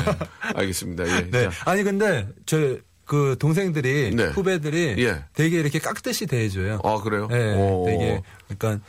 [0.56, 1.06] 알겠습니다.
[1.06, 1.30] 예.
[1.30, 1.50] 네.
[1.50, 4.26] 자, 아니 근데 저 그 동생들이 네.
[4.26, 5.24] 후배들이 예.
[5.32, 6.78] 되게 이렇게 깍듯이 대해줘요.
[6.84, 7.26] 아, 그래요?
[7.28, 7.84] 네, 오.
[7.86, 8.84] 되게 그러니까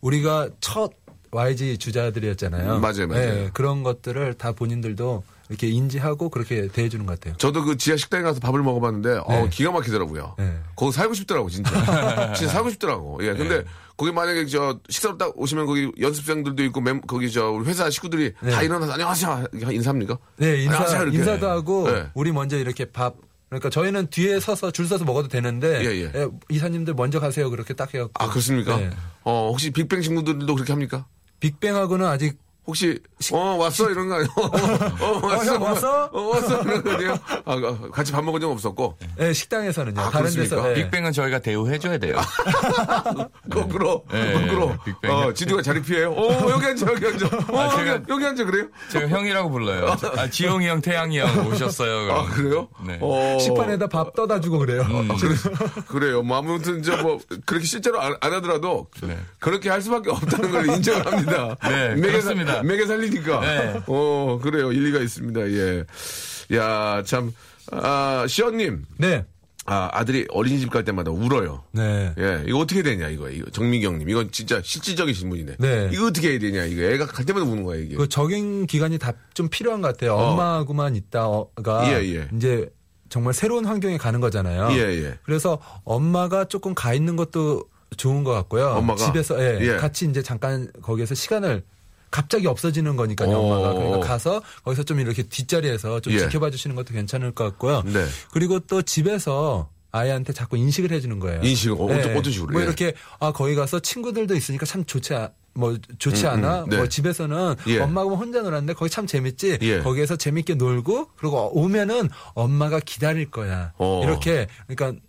[0.00, 0.92] 우리가 첫
[1.32, 2.76] YG 주자들이었잖아요.
[2.76, 3.34] 음, 맞아요, 맞아요.
[3.34, 7.36] 네, 그런 것들을 다 본인들도 이렇게 인지하고 그렇게 대해주는 것 같아요.
[7.36, 10.36] 저도 그 지하 식당에 가서 밥을 먹어봤는데, 어, 기가 막히더라고요.
[10.38, 10.56] 네.
[10.76, 11.70] 거기 살고 싶더라고, 진짜.
[12.34, 13.18] 진짜 살고 싶더라고.
[13.22, 13.34] 예.
[13.34, 13.64] 근데 네.
[13.96, 18.34] 거기 만약에 저 식사로 딱 오시면 거기 연습생들도 있고, 멤, 거기 저 우리 회사 식구들이
[18.34, 18.64] 다 네.
[18.66, 19.46] 일어나서 안녕하세요.
[19.52, 20.16] 인사합니까?
[20.36, 21.08] 네, 인사, 안녕하세요.
[21.08, 22.06] 인사도 하고 네.
[22.14, 23.16] 우리 먼저 이렇게 밥
[23.58, 26.28] 그러니까 저희는 뒤에 서서 줄 서서 먹어도 되는데 예, 예.
[26.50, 28.76] 이사님들 먼저 가세요 그렇게 딱 해갖고 아, 그렇습니까?
[28.76, 28.90] 네.
[29.22, 31.06] 어, 혹시 빅뱅 친구들도 그렇게 합니까?
[31.40, 32.98] 빅뱅하고는 아직 혹시
[33.32, 34.30] 어 왔어 이런 거 아니에요?
[35.00, 36.04] 어, 왔어 형 왔어?
[36.12, 37.18] 어 왔어 이런 거요?
[37.44, 40.00] 아 어, 같이 밥 먹은 적 없었고 네, 식당에서는요.
[40.00, 40.56] 아, 다른 그렇습니까?
[40.56, 40.74] 데서 네.
[40.74, 42.16] 빅뱅은 저희가 대우해 줘야 돼요.
[43.50, 45.10] 거꾸로 네, 거꾸로 빅뱅.
[45.10, 46.12] 어 지두가 자리 피해요.
[46.12, 47.26] 어 여기 앉아 여기 앉아.
[47.26, 48.66] 어 아, 여기, 제가- 여기 앉아 그래요?
[48.90, 49.96] 제가 형이라고 불러요.
[50.16, 52.12] 아, 지용이 형, 태양이 형 오셨어요.
[52.12, 52.68] 아 그래요?
[52.86, 52.98] 네.
[53.00, 54.84] 어, 식판에다 밥 떠다 주고 그래요.
[55.20, 55.34] 그래,
[55.88, 56.22] 그래요.
[56.22, 59.18] 뭐 아무튼 저뭐 그렇게 실제로 안, 안 하더라도 네.
[59.38, 61.56] 그렇게 할 수밖에 없다는 걸 인정을 합니다.
[61.62, 62.53] 네, 그렇습니다.
[62.56, 63.40] 살- 매개 살리니까.
[63.40, 63.80] 네.
[63.86, 64.72] 어 그래요.
[64.72, 65.40] 일리가 있습니다.
[65.50, 65.84] 예.
[66.56, 67.32] 야 참.
[67.72, 68.84] 아, 시연님.
[68.98, 69.24] 네.
[69.66, 71.64] 아, 아들이 어린이집 갈 때마다 울어요.
[71.72, 72.12] 네.
[72.18, 73.30] 예, 이거 어떻게 되냐, 이거.
[73.30, 74.06] 이거 정미경님.
[74.10, 75.54] 이건 진짜 실질적인 질문이네.
[75.58, 75.88] 네.
[75.90, 76.82] 이거 어떻게 해야 되냐, 이거.
[76.82, 77.96] 애가 갈 때마다 우는 거야, 이게.
[77.96, 80.12] 그 적응 기간이 다 좀 필요한 것 같아요.
[80.16, 80.32] 어.
[80.32, 82.28] 엄마하고만 있다가 예, 예.
[82.36, 82.68] 이제
[83.08, 84.68] 정말 새로운 환경에 가는 거잖아요.
[84.72, 85.18] 예, 예.
[85.24, 87.64] 그래서 엄마가 조금 가 있는 것도
[87.96, 88.66] 좋은 것 같고요.
[88.68, 89.02] 엄마가?
[89.06, 89.76] 집에서 예, 예.
[89.76, 91.62] 같이 이제 잠깐 거기에서 시간을
[92.14, 93.40] 갑자기 없어지는 거니까요, 어.
[93.40, 93.74] 엄마가.
[93.74, 96.18] 그러니까 가서 거기서 좀 이렇게 뒷자리에서 좀 예.
[96.20, 97.82] 지켜봐 주시는 것도 괜찮을 것 같고요.
[97.86, 98.04] 네.
[98.30, 101.40] 그리고 또 집에서 아이한테 자꾸 인식을 해주는 거예요.
[101.42, 101.76] 인식을?
[101.76, 102.52] 어, 어떤- 어떤 식으로?
[102.52, 102.66] 뭐 예.
[102.66, 106.62] 이렇게 아 거기 가서 친구들도 있으니까 참 좋지 않, 뭐 좋지 음, 않아.
[106.64, 106.76] 음, 네.
[106.76, 107.80] 뭐 집에서는 예.
[107.80, 109.58] 엄마하고 혼자 놀았는데 거기 참 재밌지.
[109.62, 109.80] 예.
[109.80, 113.72] 거기에서 재밌게 놀고 그리고 오면은 엄마가 기다릴 거야.
[113.78, 114.02] 어.
[114.04, 115.00] 이렇게 그러니까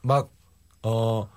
[0.00, 0.30] 막
[0.82, 1.28] 어.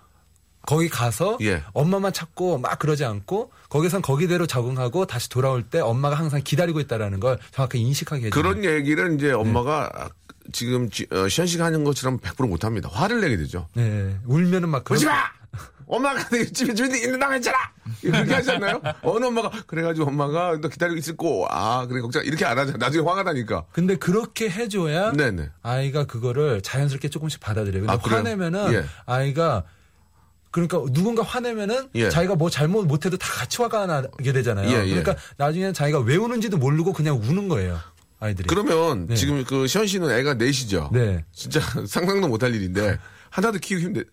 [0.65, 1.63] 거기 가서 예.
[1.73, 7.19] 엄마만 찾고 막 그러지 않고 거기선 거기대로 적응하고 다시 돌아올 때 엄마가 항상 기다리고 있다라는
[7.19, 8.41] 걸 정확하게 인식하게 해줘요.
[8.41, 10.09] 그런 얘기를 이제 엄마가
[10.51, 12.89] 지금 지- 어, 시현 씨가 하는 것처럼 100% 못합니다.
[12.91, 13.67] 화를 내게 되죠.
[13.73, 14.15] 네.
[14.25, 15.23] 울면은 막 그러지 마!
[15.85, 17.57] 엄마가 내 집에 집에 있는 있잖아!
[18.01, 18.81] 이렇게 하지 않나요?
[19.03, 22.77] 어느 엄마가, 그래가지고 엄마가 너 기다리고 있을 거, 아, 그래, 걱정, 이렇게 안 하잖아.
[22.77, 23.65] 나중에 화가 나니까.
[23.73, 25.49] 근데 그렇게 해줘야 네네.
[25.61, 27.85] 아이가 그거를 자연스럽게 조금씩 받아들여요.
[27.85, 27.99] 근데 아?
[28.17, 28.85] 화내면은 예.
[29.05, 29.63] 아이가
[30.53, 32.09] 그러니까 누군가 화내면은 예.
[32.09, 34.69] 자기가 뭐 잘못 못해도 다 같이 화가 나게 되잖아요.
[34.69, 34.89] 예, 예.
[34.89, 37.79] 그러니까 나중에는 자기가 왜 우는지도 모르고 그냥 우는 거예요.
[38.19, 38.47] 아이들이.
[38.47, 39.15] 그러면 네.
[39.15, 40.91] 지금 그 시현 씨는 애가 넷이죠?
[40.93, 41.25] 네.
[41.33, 42.99] 진짜 상상도 못할 일인데,
[43.31, 44.05] 하나도 키우기 힘들,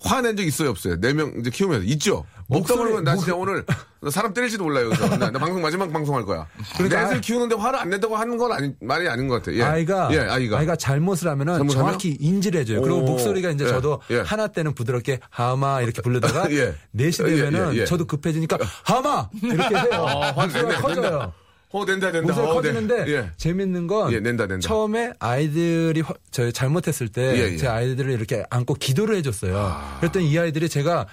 [0.00, 0.98] 화낸 적 있어요, 없어요?
[0.98, 1.84] 네 명 이제 키우면서.
[1.88, 2.24] 있죠?
[2.48, 3.64] 없다 목소리- 그러면 나 목- 진짜 오늘
[4.00, 4.88] 나 사람 때릴지도 몰라요.
[4.88, 6.46] 그래서 나, 나 방송 마지막 방송할 거야.
[6.76, 9.56] 그러니까 넷을 아이- 키우는데 화를 안 낸다고 하는 건 아니, 말이 아닌 것 같아요.
[9.58, 9.62] 예.
[9.62, 10.74] 아이가, 예, 아이가.
[10.76, 11.84] 잘못을 하면은 잘못하면?
[11.86, 12.80] 정확히 인지를 해줘요.
[12.80, 13.02] 그리고 오.
[13.02, 14.20] 목소리가 이제 예, 저도 예.
[14.20, 16.74] 하나 때는 부드럽게 하마 이렇게 부르다가 예.
[16.92, 17.84] 넷이 되면은 예, 예, 예.
[17.84, 20.06] 저도 급해지니까 하마 이렇게 해요.
[20.34, 21.32] 화 목소리가 낸다, 커져요.
[21.74, 21.78] 낸다.
[21.78, 22.20] 어, 낸다, 낸다.
[22.26, 23.10] 목소리가 어, 커지는데 네.
[23.12, 23.30] 예.
[23.36, 24.66] 재밌는 건 예, 낸다, 낸다.
[24.66, 27.56] 처음에 아이들이 화- 저 잘못했을 때 예, 예.
[27.56, 29.76] 제 아이들을 이렇게 안고 기도를 해줬어요.
[30.00, 31.06] 그랬더니 이 아이들이 제가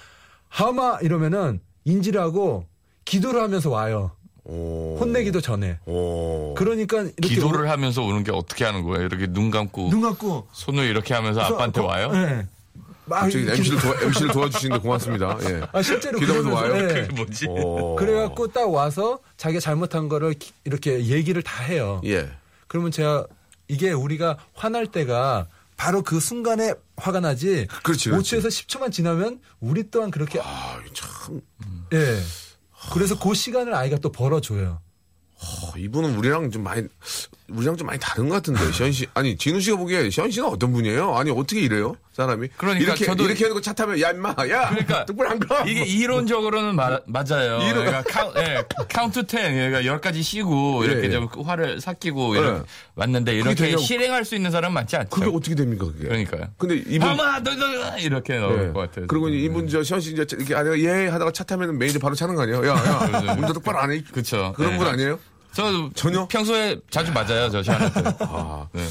[0.49, 2.65] 하마 이러면은 인지를 하고
[3.05, 4.11] 기도를 하면서 와요.
[4.43, 4.97] 오.
[4.99, 5.77] 혼내기도 전에.
[5.85, 6.53] 오.
[6.55, 9.05] 그러니까 이렇게 기도를 하면서 오는 게 어떻게 하는 거예요?
[9.05, 12.11] 이렇게 눈 감고 눈 감고 손을 이렇게 하면서 아빠한테 거- 와요?
[12.11, 12.47] 네.
[13.11, 15.37] 막 갑자기 이렇게- MC를, 도와, MC를 도와주시는데 고맙습니다.
[15.49, 15.61] 예.
[15.73, 16.75] 아 실제로 그러면서, 와요?
[16.77, 16.87] 예.
[16.87, 17.45] 그게 뭐지?
[17.49, 17.95] 오.
[17.97, 22.01] 그래갖고 딱 와서 자기가 잘못한 거를 기- 이렇게 얘기를 다 해요.
[22.05, 22.29] 예.
[22.67, 23.27] 그러면 제가
[23.67, 27.67] 이게 우리가 화날 때가 바로 그 순간에 화가 나지.
[27.83, 28.37] 그렇지, 그렇지.
[28.37, 31.41] 5초에서 10초만 지나면 우리 또한 그렇게 아, 참.
[31.93, 32.19] 예.
[32.93, 34.79] 그래서 그 시간을 아이가 또 벌어줘요.
[35.43, 36.87] 어, 이분은 우리랑 좀 많이,
[37.55, 39.07] 우리랑 좀 많이 다른 것 같은데, 션 씨.
[39.13, 41.15] 아니, 지누 씨가 보기에 션 씨는 어떤 분이에요?
[41.15, 41.95] 아니, 어떻게 이래요?
[42.13, 42.49] 사람이?
[42.57, 44.69] 그러니까 이렇게, 저도- 이렇게 해놓고 차 타면, 야, 임마, 야!
[44.69, 45.63] 그러니까 똑바로 안 가!
[45.65, 47.59] 이게 이론적으로는 마- 맞아요.
[47.61, 51.11] 이론- 그러니까 카운, 예, 카운트 10, 그러니까 10가지 쉬고 이렇게 예, 예.
[51.11, 52.63] 좀 화를 삭히고 이렇게 예.
[52.95, 53.81] 왔는데 이렇게 되냐고.
[53.81, 55.09] 실행할 수 있는 사람은 많지 않죠.
[55.09, 56.03] 그게 어떻게 됩니까, 그게?
[56.09, 56.47] 그러니까요.
[56.57, 57.07] 근데 이분.
[57.07, 58.73] 아마 너, 너, 이렇게 나올 예.
[58.73, 59.07] 것 같아요.
[59.07, 59.39] 그리고 저는.
[59.39, 62.41] 이분 저 션 씨 이제 이렇게 아내가 예 하다가 차 타면 매니저 바로 차는 거
[62.41, 62.67] 아니에요?
[62.67, 63.09] 야, 야,
[63.39, 64.03] 운전 똑바로 안 해.
[64.11, 64.53] 그쵸.
[64.57, 64.77] 그런 예.
[64.77, 65.17] 분 아니에요?
[65.53, 66.27] 저 전혀?
[66.27, 68.01] 평소에 자주 맞아요, 저 시한테.
[68.21, 68.85] 아, 네.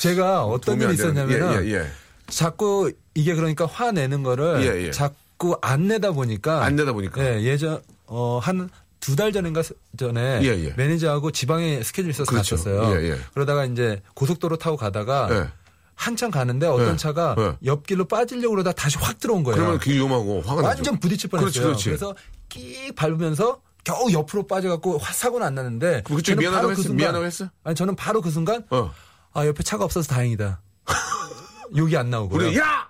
[0.00, 1.86] 제가 어떤 일이 있었냐면은 예, 예, 예.
[2.28, 4.90] 자꾸 이게 그러니까 화내는 거를 예, 예.
[4.90, 7.22] 자꾸 안 내다 보니까 안 내다 보니까.
[7.24, 10.72] 예, 예전 어한 두달 전인가 스- 전에 예, 예.
[10.76, 12.56] 매니저하고 지방에 스케줄 있어서 그렇죠.
[12.56, 12.96] 갔었어요.
[13.00, 13.18] 예, 예.
[13.34, 15.48] 그러다가 이제 고속도로 타고 가다가 예.
[15.96, 16.96] 한참 가는데 어떤 예.
[16.96, 17.56] 차가 예.
[17.64, 19.56] 옆길로 빠지려고 그러다 다시 확 들어온 거예요.
[19.56, 20.66] 그러면 그게 위험하고 화가 나죠.
[20.68, 21.50] 완전 부딪힐 뻔했어요.
[21.50, 21.90] 그렇지, 그렇지.
[21.90, 22.14] 래서
[22.48, 26.82] 끼 밟으면서 겨우 옆으로 빠져갖고 화- 사고는 안 났는데 저는 미안하다고 그 했어?
[26.82, 27.48] 순간- 미안하다고 했어?
[27.64, 28.90] 아니 저는 바로 그 순간 어.
[29.34, 30.60] 아 옆에 차가 없어서 다행이다.
[31.76, 32.46] 욕이 안 나오고요.
[32.48, 32.88] 우리 야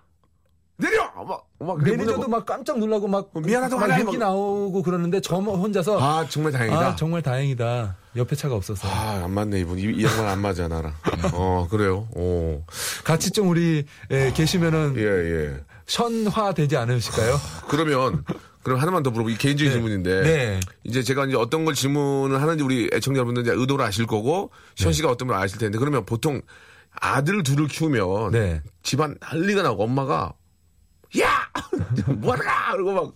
[0.76, 4.26] 내려 막, 막 매니저도 막 깜짝 놀라고 막, 어, 미안하다고 막 욕이 막.
[4.26, 6.96] 나오고 그러는데 저 혼자서 아, 아 정말 다행이다.
[6.96, 7.96] 정말 다행이다.
[8.16, 9.78] 옆에 차가 없어서 아, 안 맞네, 이분.
[9.78, 10.92] 이, 이 양반 안 맞아, 나랑.
[11.34, 12.08] 어, 그래요.
[12.14, 12.62] 오.
[13.04, 15.60] 같이 좀 우리 에, 계시면은 예, 예.
[15.86, 17.36] 선화 되지 않으실까요?
[17.68, 18.24] 그러면,
[18.64, 19.72] 그럼 하나만 더 물어보고, 이 개인적인 네.
[19.72, 20.22] 질문인데.
[20.22, 20.60] 네.
[20.82, 24.92] 이제 제가 이제 어떤 걸 질문을 하는지 우리 애청자 여러분들 이제 의도를 아실 거고, 시현
[24.92, 26.40] 씨가 어떤 걸 아실 텐데, 그러면 보통
[26.92, 28.62] 아들 둘을 키우면, 네.
[28.82, 30.32] 집안 난리가 나고, 엄마가,
[31.20, 31.48] 야!
[32.08, 32.72] 뭐하라!
[32.72, 33.12] 그러고 막,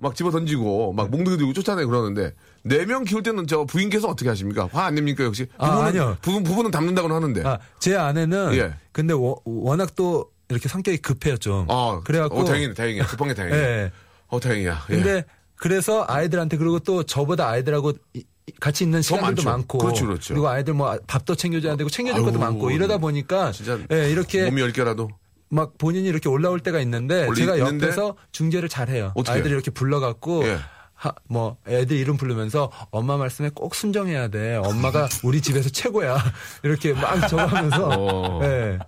[0.00, 2.32] 막 집어 던지고, 막 몽둥이 들고 쫓아내고 그러는데,
[2.64, 4.68] 네명 키울 때는 저 부인께서 어떻게 하십니까?
[4.72, 5.46] 화 안 냅니까, 역시?
[5.58, 6.16] 아, 부부는, 아니요.
[6.22, 7.42] 부부, 부부는 담는다고는 하는데.
[7.46, 8.74] 아, 제 아내는 예.
[8.92, 11.66] 근데 워, 워낙 또 이렇게 성격이 급해요 좀.
[11.68, 13.06] 아, 그래갖고 어, 다행이네, 다행이야.
[13.06, 13.58] 급한 게 다행이야.
[13.58, 13.92] 예.
[14.28, 14.86] 어, 다행이야.
[14.90, 14.94] 예.
[14.94, 18.24] 근데 그래서 아이들한테 그리고 또 저보다 아이들하고 이-
[18.60, 19.50] 같이 있는 시간들도 많죠.
[19.50, 20.34] 많고 그렇죠, 그렇죠.
[20.34, 24.44] 리고 아이들 뭐 밥도 챙겨줘야 되고 챙겨줄 아유, 것도 많고 이러다 보니까 진짜 예, 이렇게
[24.44, 25.08] 몸이 열 개라도.
[25.48, 27.86] 막 본인이 이렇게 올라올 때가 있는데 제가 있는데?
[27.86, 29.12] 옆에서 중재를 잘 해요.
[29.14, 29.56] 어떻게 아이들 해요?
[29.56, 30.58] 이렇게 불러갖고 예.
[30.94, 34.56] 하, 뭐 애들 이름 부르면서 엄마 말씀에 꼭 순정해야 돼.
[34.56, 36.16] 엄마가 우리 집에서 최고야.
[36.62, 38.40] 이렇게 막 저거 하면서 어.
[38.44, 38.78] 예.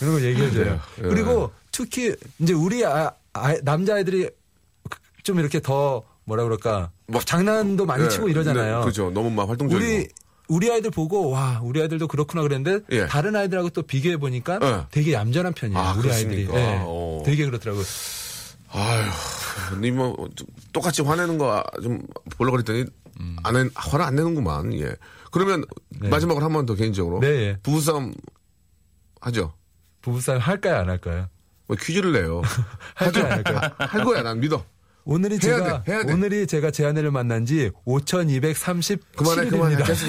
[0.00, 0.80] 이런 걸 얘기해줘요.
[0.98, 1.02] 예.
[1.02, 4.30] 그리고 특히 이제 우리 아, 아, 남자아이들이
[5.26, 8.78] 좀 이렇게 더 뭐라 그럴까 막 장난도 많이 예, 치고 이러잖아요.
[8.80, 9.10] 네, 그죠.
[9.10, 9.76] 너무 막 활동적이고.
[9.84, 10.08] 우리
[10.48, 13.06] 우리 아이들 보고 와 우리 아이들도 그렇구나 그랬는데 예.
[13.06, 14.86] 다른 아이들하고 또 비교해 보니까 예.
[14.92, 15.78] 되게 얌전한 편이에요.
[15.78, 16.60] 아, 우리 아이들이 그렇습니까?
[16.60, 16.78] 예.
[16.82, 17.22] 어.
[17.26, 17.84] 되게 그렇더라고요.
[18.70, 20.28] 아휴, 니뭐
[20.72, 22.00] 똑같이 화내는 거 좀
[22.36, 22.84] 보려고 그랬더니
[23.42, 24.74] 안 해, 화를 안 내는구만.
[24.78, 24.94] 예.
[25.32, 25.64] 그러면
[25.98, 27.18] 마지막으로 한 번 더 개인적으로.
[27.18, 27.56] 네, 예.
[27.64, 28.14] 부부싸움
[29.20, 29.52] 하죠.
[30.02, 31.28] 부부싸움 할까요 안 할까요?
[31.66, 32.42] 뭐 퀴즈를 내요.
[32.94, 33.60] 할까요 안 할까요?
[33.78, 34.64] 할 거야, 난 믿어.
[35.08, 36.12] 오늘이 해야 제가 돼, 해야 돼.
[36.12, 39.16] 오늘이 제가 제 아내를 만난 지 5,237일입니다.
[39.16, 39.76] 그만해, 그만해.
[39.84, 40.06] 됐어.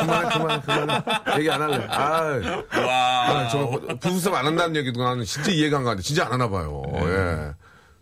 [0.00, 1.02] 그만해, 그만해, 그만해.
[1.38, 1.86] 얘기 안 할래.
[1.88, 3.28] 아, 와.
[3.30, 3.66] 아, 저
[4.00, 6.82] 부부싸움 안 한다는 얘기도 나는 진짜 이해가 안 가는데 진짜 안 하나 봐요.
[6.94, 7.52] 예.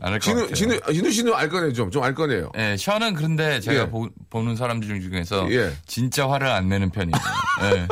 [0.00, 0.54] 않을 것 진우, 같아요.
[0.54, 1.92] 진우, 진우 씨는 알 거네요, 좀.
[1.92, 2.50] 좀 알 거네요.
[2.58, 3.88] 예, 션은 그런데 제가 예.
[3.88, 5.72] 보, 는 사람 들 중에서 예.
[5.86, 7.12] 진짜 화를 안 내는 편이에요.
[7.76, 7.86] 예.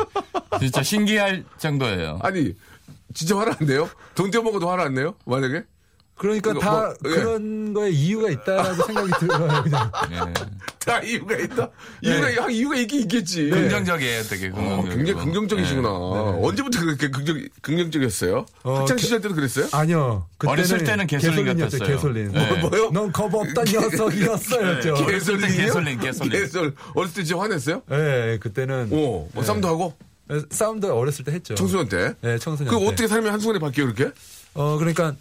[0.59, 2.19] 진짜 신기할 정도예요.
[2.21, 2.53] 아니,
[3.13, 3.89] 진짜 화를 안 내요?
[4.13, 5.15] 돈 떼먹어도 화를 안 내요?
[5.25, 5.63] 만약에?
[6.21, 7.15] 그러니까 이거 다 뭐, 예.
[7.15, 9.63] 그런 거에 이유가 있다라고 생각이 들어요.
[9.63, 9.91] 그냥.
[10.11, 10.33] 예.
[10.85, 11.69] 다 이유가 있다.
[12.01, 13.49] 이유가, 이유가 있긴 있겠지.
[13.49, 14.95] 긍정적이에요, 되게 어, 긍정적.
[14.97, 15.89] 굉장히 긍정적이시구나.
[15.89, 18.45] 언제부터 그렇게 긍정, 긍정 적이었어요?
[18.63, 19.67] 어, 학창 게- 시절 때도 그랬어요?
[19.71, 20.27] 아니요.
[20.45, 21.87] 어렸을 때는 개솔린 같았어요.
[21.87, 22.31] 개솔린.
[22.33, 22.61] 네.
[22.61, 22.91] 뭐요?
[22.91, 24.93] 넌 겁 없던 녀석이었어였죠.
[24.93, 25.57] 개- 개솔린이요?
[25.65, 26.31] 개솔린, 개솔린.
[26.39, 26.75] 개솔.
[26.95, 27.81] 어렸을 때 진짜 화냈어요?
[27.91, 29.93] 예, 그때는 오, 뭐 싸움도 하고?
[30.31, 31.55] 예, 싸움도 어렸을 때 했죠.
[31.55, 32.13] 청소년 때?
[32.23, 32.87] 예, 청소년 그 때.
[32.87, 34.11] 어떻게 삶이 한순간에 바뀌어요, 이렇게?
[34.53, 35.15] 어, 그러니까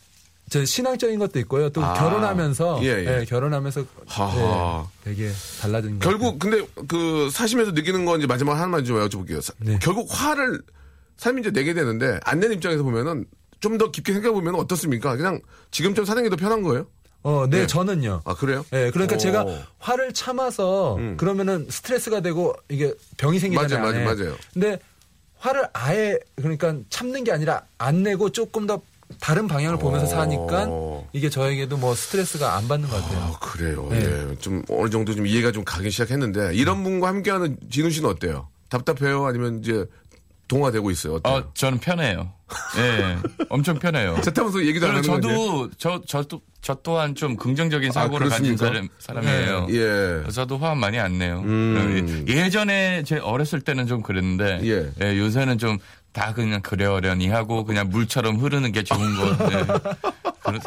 [0.50, 1.70] 저 신앙적인 것도 있고요.
[1.70, 3.20] 또 아, 결혼하면서 예, 예.
[3.20, 3.80] 예, 결혼하면서.
[3.80, 3.84] 예,
[5.04, 9.40] 되게 달라진 것 결국 근데 그 사시면서 느끼는 건 이제 마지막 하나만 좀 여쭤볼게요.
[9.40, 9.78] 사- 네.
[9.80, 10.60] 결국 화를
[11.16, 13.24] 삶이 이제 내게 되는데 안 내는 입장에서 보면은
[13.60, 15.16] 좀 더 깊게 생각해 보면 어떻습니까?
[15.16, 16.86] 그냥 지금처럼 사는 게 더 편한 거예요?
[17.22, 17.66] 어, 네, 예.
[17.66, 18.22] 저는요.
[18.24, 18.64] 아 그래요?
[18.72, 19.18] 예, 그러니까 오.
[19.18, 19.44] 제가
[19.78, 23.78] 화를 참아서 그러면은 스트레스가 되고 이게 병이 생기잖아요.
[23.82, 24.16] 맞아요, 맞아요.
[24.24, 24.36] 맞아요.
[24.54, 24.78] 근데
[25.38, 28.80] 화를 아예 그러니까 참는 게 아니라 안 내고 조금 더
[29.18, 30.08] 다른 방향을 보면서 오.
[30.08, 30.68] 사니까
[31.12, 33.18] 이게 저에게도 뭐 스트레스가 안 받는 것 같아요.
[33.34, 33.88] 아 그래요.
[33.90, 33.98] 네.
[34.30, 38.48] 예, 좀 어느 정도 좀 이해가 좀 가기 시작했는데 이런 분과 함께하는 진우 씨는 어때요?
[38.68, 39.24] 답답해요?
[39.26, 39.84] 아니면 이제
[40.48, 41.14] 동화되고 있어요?
[41.14, 41.34] 어때요?
[41.34, 42.32] 어, 저는 편해요.
[42.78, 43.16] 예,
[43.48, 44.18] 엄청 편해요.
[44.22, 45.02] 차 타면서 얘기도 안 하는?
[45.02, 48.88] 저도 저, 저, 또- 저 또한 좀 긍정적인 사고를 가진 그렇습니까?
[48.98, 49.66] 사람, 사람이에요.
[49.70, 49.74] 예.
[50.22, 51.40] 그래서 저도 화 많이 안 내요.
[51.44, 52.24] 음.
[52.28, 54.90] 예전에 제 어렸을 때는 좀 그랬는데 예.
[55.02, 55.78] 예, 요새는 좀
[56.12, 59.48] 다 그냥 그래어려니 하고 그냥 물처럼 흐르는 게 좋은 거.
[59.48, 59.64] 네.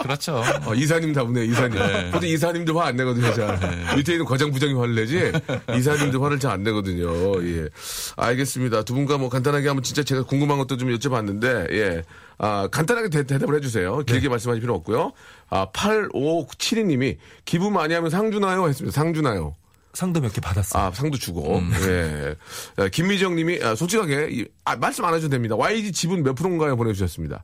[0.02, 1.78] 그렇, 죠 어, 이사님 다분해, 이사님.
[1.78, 2.12] 네.
[2.12, 3.60] 보통 이사님도 화안 내거든요, 잘.
[3.98, 5.32] 밑에 있는 과장 부장이 화를 내지,
[5.78, 7.44] 이사님도 화를 잘 안 내거든요.
[7.44, 7.68] 예.
[8.16, 8.84] 알겠습니다.
[8.84, 12.04] 두 분과 뭐 간단하게 한번 진짜 제가 궁금한 것도 좀 여쭤봤는데, 예.
[12.38, 14.04] 아, 간단하게 대, 답을 해주세요.
[14.04, 15.14] 길게 말씀하실 필요 없고요.
[15.50, 18.68] 아, 8572님이 기분 많이 하면 상 주나요?
[18.68, 18.94] 했습니다.
[18.94, 19.56] 상 주나요?
[19.94, 20.84] 상도 몇 개 받았어요.
[20.84, 21.62] 아, 상도 주고.
[21.88, 22.36] 예.
[22.78, 25.56] 아, 김미정 님이, 아, 솔직하게, 이- 아, 말씀 안 하셔도 됩니다.
[25.56, 26.76] YG 지분 몇 프로인가요?
[26.76, 27.44] 보내주셨습니다.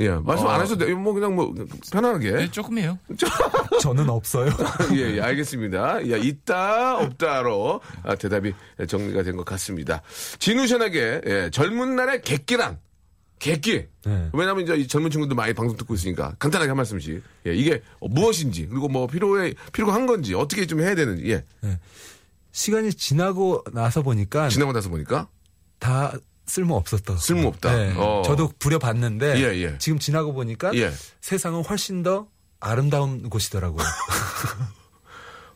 [0.00, 0.10] 예.
[0.10, 0.96] 말씀 안 하셔도 돼요.
[0.98, 1.52] 뭐, 그냥 뭐,
[1.90, 2.30] 편안하게.
[2.32, 2.98] 네, 조금이에요.
[3.82, 4.50] 저는 없어요.
[4.94, 6.08] 예, 예, 알겠습니다.
[6.10, 8.52] 야, 있다, 없다로 아, 대답이
[8.86, 10.02] 정리가 된 것 같습니다.
[10.38, 12.78] 진우션에게 예, 젊은 날의 객기란
[13.38, 13.86] 객기.
[14.04, 14.30] 네.
[14.32, 17.22] 왜냐하면 이제 이 젊은 친구들 많이 방송 듣고 있으니까 간단하게 한 말씀씩.
[17.46, 21.30] 예, 이게 무엇인지 그리고 뭐 필요해 필요가 한 건지 어떻게 좀 해야 되는지.
[21.30, 21.44] 예.
[22.52, 25.28] 시간이 지나고 나서 보니까 지나고 나서 보니까
[25.78, 26.12] 다
[26.46, 27.16] 쓸모 없었다.
[27.16, 27.76] 쓸모 없다.
[27.76, 27.94] 네.
[27.96, 28.22] 어.
[28.24, 29.78] 저도 부려봤는데 예, 예.
[29.78, 30.92] 지금 지나고 보니까 예.
[31.20, 32.28] 세상은 훨씬 더
[32.60, 33.84] 아름다운 곳이더라고요.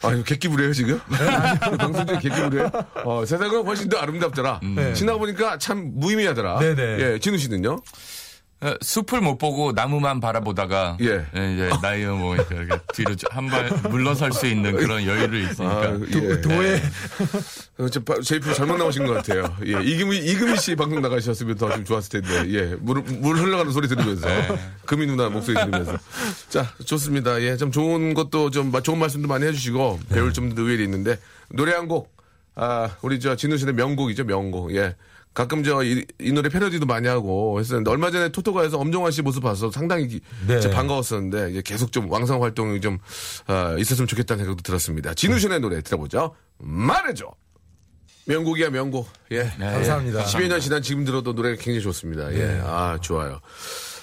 [0.02, 1.00] 아, 이거 객기부려요, 지금?
[1.78, 2.70] 방송 중에 객기부려요?
[3.04, 4.60] 어, 세상은 훨씬 더 아름답더라.
[4.74, 4.92] 네.
[4.94, 6.58] 지나고 보니까 참 무의미하더라.
[6.58, 6.82] 네네.
[7.00, 7.80] 예, 진우 씨는요?
[8.64, 11.26] 어, 숲을 못 보고 나무만 바라보다가 예.
[11.34, 12.54] 이제 나이 뭐 이렇게
[12.94, 16.40] 뒤로 한 발 물러설 수 있는 그런 여유를 있으니까 아, 예.
[16.40, 16.80] 도에
[17.78, 19.52] 어, 저, 바- 제 입으로 잘못 나오신 것 같아요.
[19.66, 23.88] 예, 이금희, 이금희 씨 방송 나가셨으면 더 좀 좋았을 텐데, 예, 물, 물 흘러가는 소리
[23.88, 24.28] 들으면서,
[24.86, 25.96] 금희 누나 목소리 들으면서.
[26.50, 27.40] 자, 좋습니다.
[27.42, 31.72] 예, 좀 좋은 것도 좀, 마- 좋은 말씀도 많이 해주시고, 배울 점도 의외로 있는데, 노래
[31.72, 32.14] 한 곡,
[32.54, 34.74] 아, 우리 저 진우 씨의 명곡이죠, 명곡.
[34.76, 34.94] 예.
[35.34, 40.06] 가끔 저이 노래 패러디도 많이 하고 했었는데 얼마 전에 토토가에서 엄정화 씨 모습 봐서 상당히
[40.08, 40.60] 기- 네.
[40.70, 42.98] 반가웠었는데 이제 계속 좀 왕성 활동이 좀
[43.46, 45.14] 아, 있었으면 좋겠다는 생각도 들었습니다.
[45.14, 46.34] 진우션의 노래 들어보죠.
[46.58, 47.30] 말해줘.
[48.26, 49.08] 명곡이야 명곡.
[49.32, 49.42] 예.
[49.58, 50.24] 네, 감사합니다.
[50.24, 52.32] 12년 지난 지금 들어도 노래가 굉장히 좋습니다.
[52.34, 52.60] 예.
[52.64, 53.40] 아, 좋아요.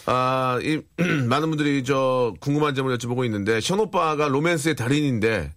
[0.07, 0.81] 아, 이,
[1.29, 5.51] 많은 분들이 저 궁금한 점을 여쭤보고 있는데, 션 오빠가 로맨스의 달인인데,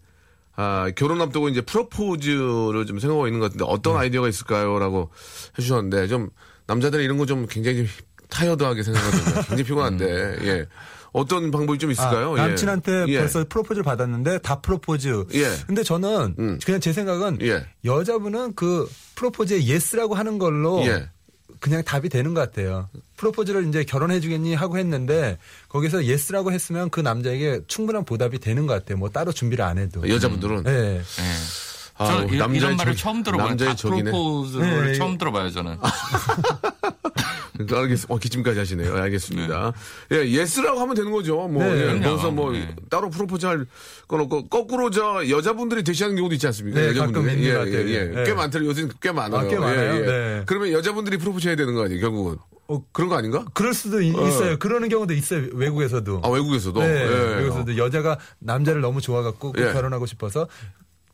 [0.57, 4.79] 아, 결혼 앞두고 이제 프로포즈를 좀 생각하고 있는 것 같은데, 어떤 아이디어가 있을까요?
[4.79, 5.11] 라고
[5.59, 6.31] 해주셨는데, 좀,
[6.67, 7.87] 남자들은 이런 거 좀 굉장히 좀
[8.29, 9.35] 타이어드하게 생각하거든요.
[9.49, 10.67] 굉장히 피곤한데, 예.
[11.13, 12.35] 어떤 방법이 좀 있을까요?
[12.35, 12.47] 아, 예.
[12.49, 13.19] 남친한테 예.
[13.19, 15.27] 벌써 프로포즈를 받았는데 다 프로포즈.
[15.35, 15.45] 예.
[15.67, 16.59] 근데 저는 음.
[16.65, 17.67] 그냥 제 생각은 예.
[17.85, 21.11] 여자분은 그 프로포즈에 yes라고 하는 걸로 예.
[21.61, 22.89] 그냥 답이 되는 것 같아요.
[23.17, 25.39] 프로포즈를 이제 결혼해 주겠니 하고 했는데
[25.69, 28.99] 거기서 yes라고 했으면 그 남자에게 충분한 보답이 되는 것 같아요.
[28.99, 30.09] 뭐 따로 준비를 안 해도.
[30.09, 30.65] 여자분들은.
[30.65, 30.71] 네.
[30.99, 31.03] 예.
[31.99, 33.49] 아, 저 이- 남자의 이런 말을 적- 처음 들어봐요.
[33.49, 34.11] 남자의 적이네.
[34.11, 35.77] 프로포즈를 네, 처음 들어봐요 저는.
[37.67, 38.95] 그러니까 알겠, 어, 기침까지 하시네요.
[38.95, 39.73] 알겠습니다.
[40.13, 41.37] 예, yes라고 하면 되는 거죠.
[41.49, 41.97] 뭐, 네.
[41.97, 42.01] 예.
[42.01, 42.75] 거기서 뭐, 네.
[42.91, 43.67] 따로 프로포즈 할
[44.09, 46.79] 건 없고, 거꾸로 저, 여자분들이 대시하는 경우도 있지 않습니까?
[46.81, 47.47] 네, 여자분들이.
[47.47, 47.89] 예, 것 같아요.
[47.89, 48.05] 예, 예.
[48.05, 48.25] 네.
[48.25, 48.69] 꽤 많더라고요.
[48.71, 49.41] 요즘 꽤 많아요.
[49.41, 49.95] 아, 꽤 많아요?
[49.95, 50.07] 예, 예.
[50.07, 50.43] 네.
[50.47, 52.37] 그러면 여자분들이 프로포즈 해야 되는 거 아니에요, 결국은?
[52.69, 53.45] 어, 그런 거 아닌가?
[53.55, 55.47] 그럴 수도 있, 어요 그러는 경우도 있어요.
[55.53, 56.21] 외국에서도.
[56.25, 56.81] 아, 외국에서도?
[56.81, 56.87] 네.
[56.87, 57.35] 예.
[57.37, 59.73] 외국에서도 여자가 남자를 너무 좋아갖고 꼭 예.
[59.73, 60.47] 결혼하고 싶어서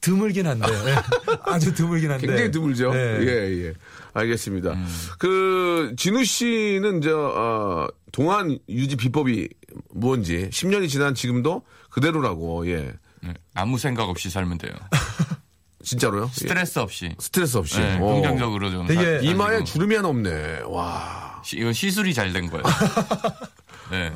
[0.01, 0.97] 드물긴 한데 예.
[1.45, 2.93] 아주 드물긴 한데 굉장히 드물죠.
[2.93, 3.19] 네.
[3.21, 3.75] 예, 예.
[4.15, 4.75] 알겠습니다.
[5.19, 9.49] 그, 진우 씨는 저, 어, 동안 유지 비법이
[9.95, 14.73] 뭔지 10년이 지난 지금도 그대로라고 예 네, 아무 생각 없이 살면 돼요.
[15.85, 16.25] 진짜로요?
[16.25, 16.29] 예.
[16.35, 17.15] 스트레스 없이.
[17.19, 18.15] 스트레스 없이 네, 어.
[18.15, 18.87] 긍정적으로 좀.
[18.87, 19.65] 되게 살- 이마에.
[19.65, 22.63] 주름이 하나 없네 와 시- 이건 시술이 잘 된 거예요.
[23.90, 24.12] 네.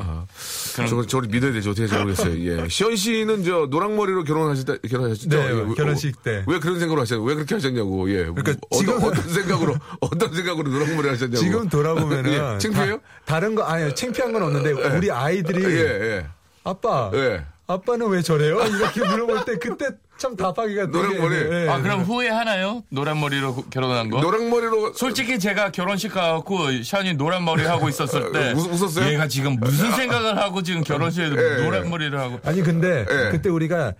[0.75, 5.29] 그럼 저걸 저를 믿어야 되죠 어떻게 잘 모르겠어요 예 시현 씨는 저 노랑머리로 결혼하셨다 결혼하셨죠
[5.29, 6.45] 네, 예, 왜- 결혼식 때.
[6.47, 10.71] 왜 그런 생각으로 하셨냐고 왜 그렇게 하셨냐고 예 그러니까 어떤, 지금- 어떤 생각으로 어떤 생각으로
[10.71, 13.01] 노랑머리 하셨냐고 지금 돌아보면은 예, 창피해요?
[13.25, 16.27] 다, 른거 아니 창피한 건 없는데 우리 아이들이 예 예.
[16.65, 17.45] 아빠 예.
[17.67, 18.61] 아빠는 왜 저래요?
[18.67, 19.87] 이렇게 물어볼 때 그때
[20.23, 21.37] 참 답하기가 되게 노랑머리.
[21.65, 21.69] 예.
[21.69, 22.85] 아, 그럼 후회하나요?
[22.91, 24.21] 노란 머리로 고- 결혼한 거?
[24.21, 29.13] 노랑머리로 솔직히 제가 결혼식 가고 샤니 노란 머리 하고 있었을 때 웃- 웃었어요?
[29.13, 31.89] 얘가 지금 무슨 생각을 하고 지금 결혼식에 예, 노란 예.
[31.89, 33.31] 머리를 하고 아니 근데 예.
[33.33, 33.95] 그때 우리가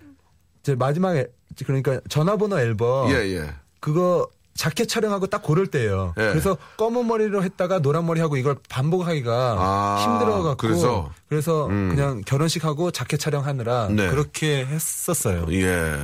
[0.61, 1.27] 이제 마지막에
[1.65, 3.49] 그러니까 전화번호 앨범 예 예.
[3.81, 6.13] 그거 자켓 촬영하고 딱 고를 때예요.
[6.17, 6.21] 예.
[6.29, 11.11] 그래서 검은 머리로 했다가 노란 머리 하고 이걸 반복하기가 아, 힘들어 갖고 그래서?
[11.27, 14.09] 그래서 그냥 결혼식 하고 자켓 촬영하느라 네.
[14.09, 15.45] 그렇게 했었어요.
[15.49, 15.95] 예.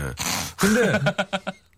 [0.58, 1.00] 근데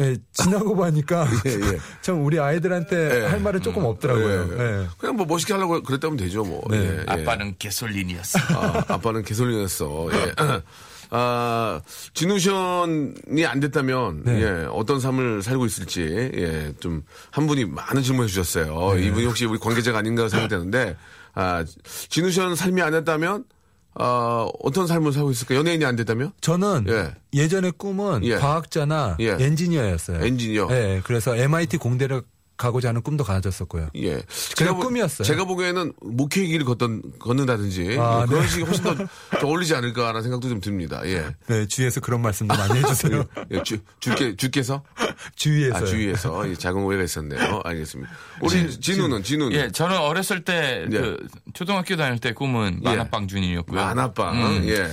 [0.00, 1.78] 예, 지나고 보니까 예, 예.
[2.02, 3.26] 참 우리 아이들한테 예.
[3.26, 4.48] 할 말은 조금 없더라고요.
[4.56, 4.62] 예.
[4.62, 4.86] 예.
[4.96, 6.62] 그냥 뭐 멋있게 하려고 그랬다면 되죠, 뭐.
[6.70, 6.76] 네.
[6.78, 7.04] 예, 예.
[7.06, 8.38] 아빠는 개솔린이었어.
[8.54, 10.06] 아, 아빠는 개솔리였어.
[11.12, 11.16] 예.
[11.16, 11.80] 아,
[12.14, 14.42] 진우션이 안 됐다면, 네.
[14.42, 16.02] 예, 어떤 삶을 살고 있을지,
[16.34, 18.94] 예, 좀, 한 분이 많은 질문을 주셨어요.
[18.94, 19.06] 네.
[19.06, 20.96] 이분이 혹시 우리 관계자가 아닌가 생각되는데,
[21.34, 21.64] 아,
[22.08, 23.44] 진우션 삶이 안 됐다면,
[23.94, 25.54] 아, 어떤 삶을 살고 있을까?
[25.56, 26.32] 연예인이 안 됐다면?
[26.40, 27.14] 저는 예.
[27.34, 27.48] 예.
[27.48, 28.36] 전의 꿈은 예.
[28.36, 29.36] 과학자나 예.
[29.40, 30.24] 엔지니어였어요.
[30.24, 30.68] 엔지니어.
[30.70, 32.22] 예, 그래서 MIT 공대를
[32.58, 33.88] 가고자 하는 꿈도 가졌었고요.
[33.96, 34.20] 예.
[34.74, 35.24] 보- 꿈이었어요.
[35.24, 38.48] 제가 보기에는 목회의 길을 걷던, 걷는다든지, 아, 예, 그런 네.
[38.48, 39.06] 식이 훨씬 더, 더
[39.46, 41.00] 어울리지 않을까라는 생각도 좀 듭니다.
[41.06, 41.24] 예.
[41.46, 43.24] 네, 주위에서 그런 말씀도 많이 해주세요.
[43.52, 44.82] 예, 주, 주께, 주께서?
[45.36, 45.76] 주위에서.
[45.76, 47.60] 아, 주위에서 이 작은 오해가 있었네요.
[47.64, 48.10] 알겠습니다.
[48.42, 49.56] 우리 진우는, 진우는.
[49.56, 50.98] 예, 저는 어렸을 때, 예.
[50.98, 51.16] 그,
[51.54, 52.88] 초등학교 다닐 때 꿈은 예.
[52.88, 53.80] 만화빵 주인이었고요.
[53.80, 54.36] 만화빵.
[54.36, 54.68] 음.
[54.68, 54.90] 예.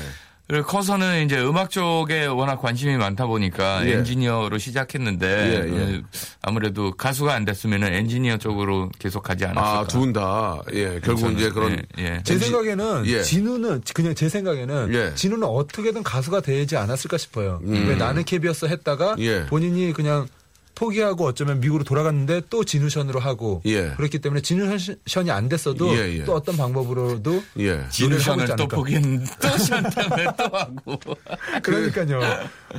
[0.48, 3.94] 그리고 커서는 이제 음악 쪽에 워낙 관심이 많다 보니까 예.
[3.94, 5.98] 엔지니어로 시작했는데, 예, 예.
[5.98, 6.02] 어,
[6.44, 9.80] 아무래도 가수가 안 됐으면 엔지니어 쪽으로 계속 가지 않았을까.
[9.80, 10.62] 아, 두분 다.
[10.74, 11.00] 예.
[11.04, 11.82] 결국 이제 그런.
[11.98, 12.22] 예, 예.
[12.24, 13.24] 제 엔지- 생각에는 예.
[13.24, 15.16] 지누는 그냥 제 생각에는 예.
[15.16, 17.60] 지누는 어떻게든 가수가 되지 않았을까 싶어요.
[17.64, 19.20] 왜 나는 캡이었어 했다가 음.
[19.22, 19.46] 예.
[19.48, 20.28] 본인이 그냥
[20.76, 23.94] 포기하고 어쩌면 미국으로 돌아갔는데 또 지누션으로 하고 예.
[23.96, 26.24] 그렇기 때문에 지누션이 안 됐어도 예, 예.
[26.26, 27.86] 또 어떤 방법으로도 예.
[27.90, 31.00] 지누션을 또 포기했는데 또 션 때문에 또 하고.
[31.64, 32.20] 그러니까요.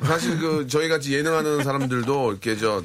[0.02, 2.82] 사실 그 저희 같이 예능하는 사람들도 이렇게 저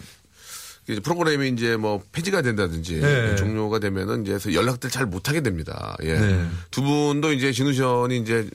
[1.04, 3.36] 프로그램이 이제 뭐 폐지가 된다든지 네.
[3.36, 5.96] 종료가 되면은 이제 연락들 잘 못하게 됩니다.
[6.04, 6.14] 예.
[6.18, 6.46] 네.
[6.72, 8.50] 두 분도 이제 진우션이 이제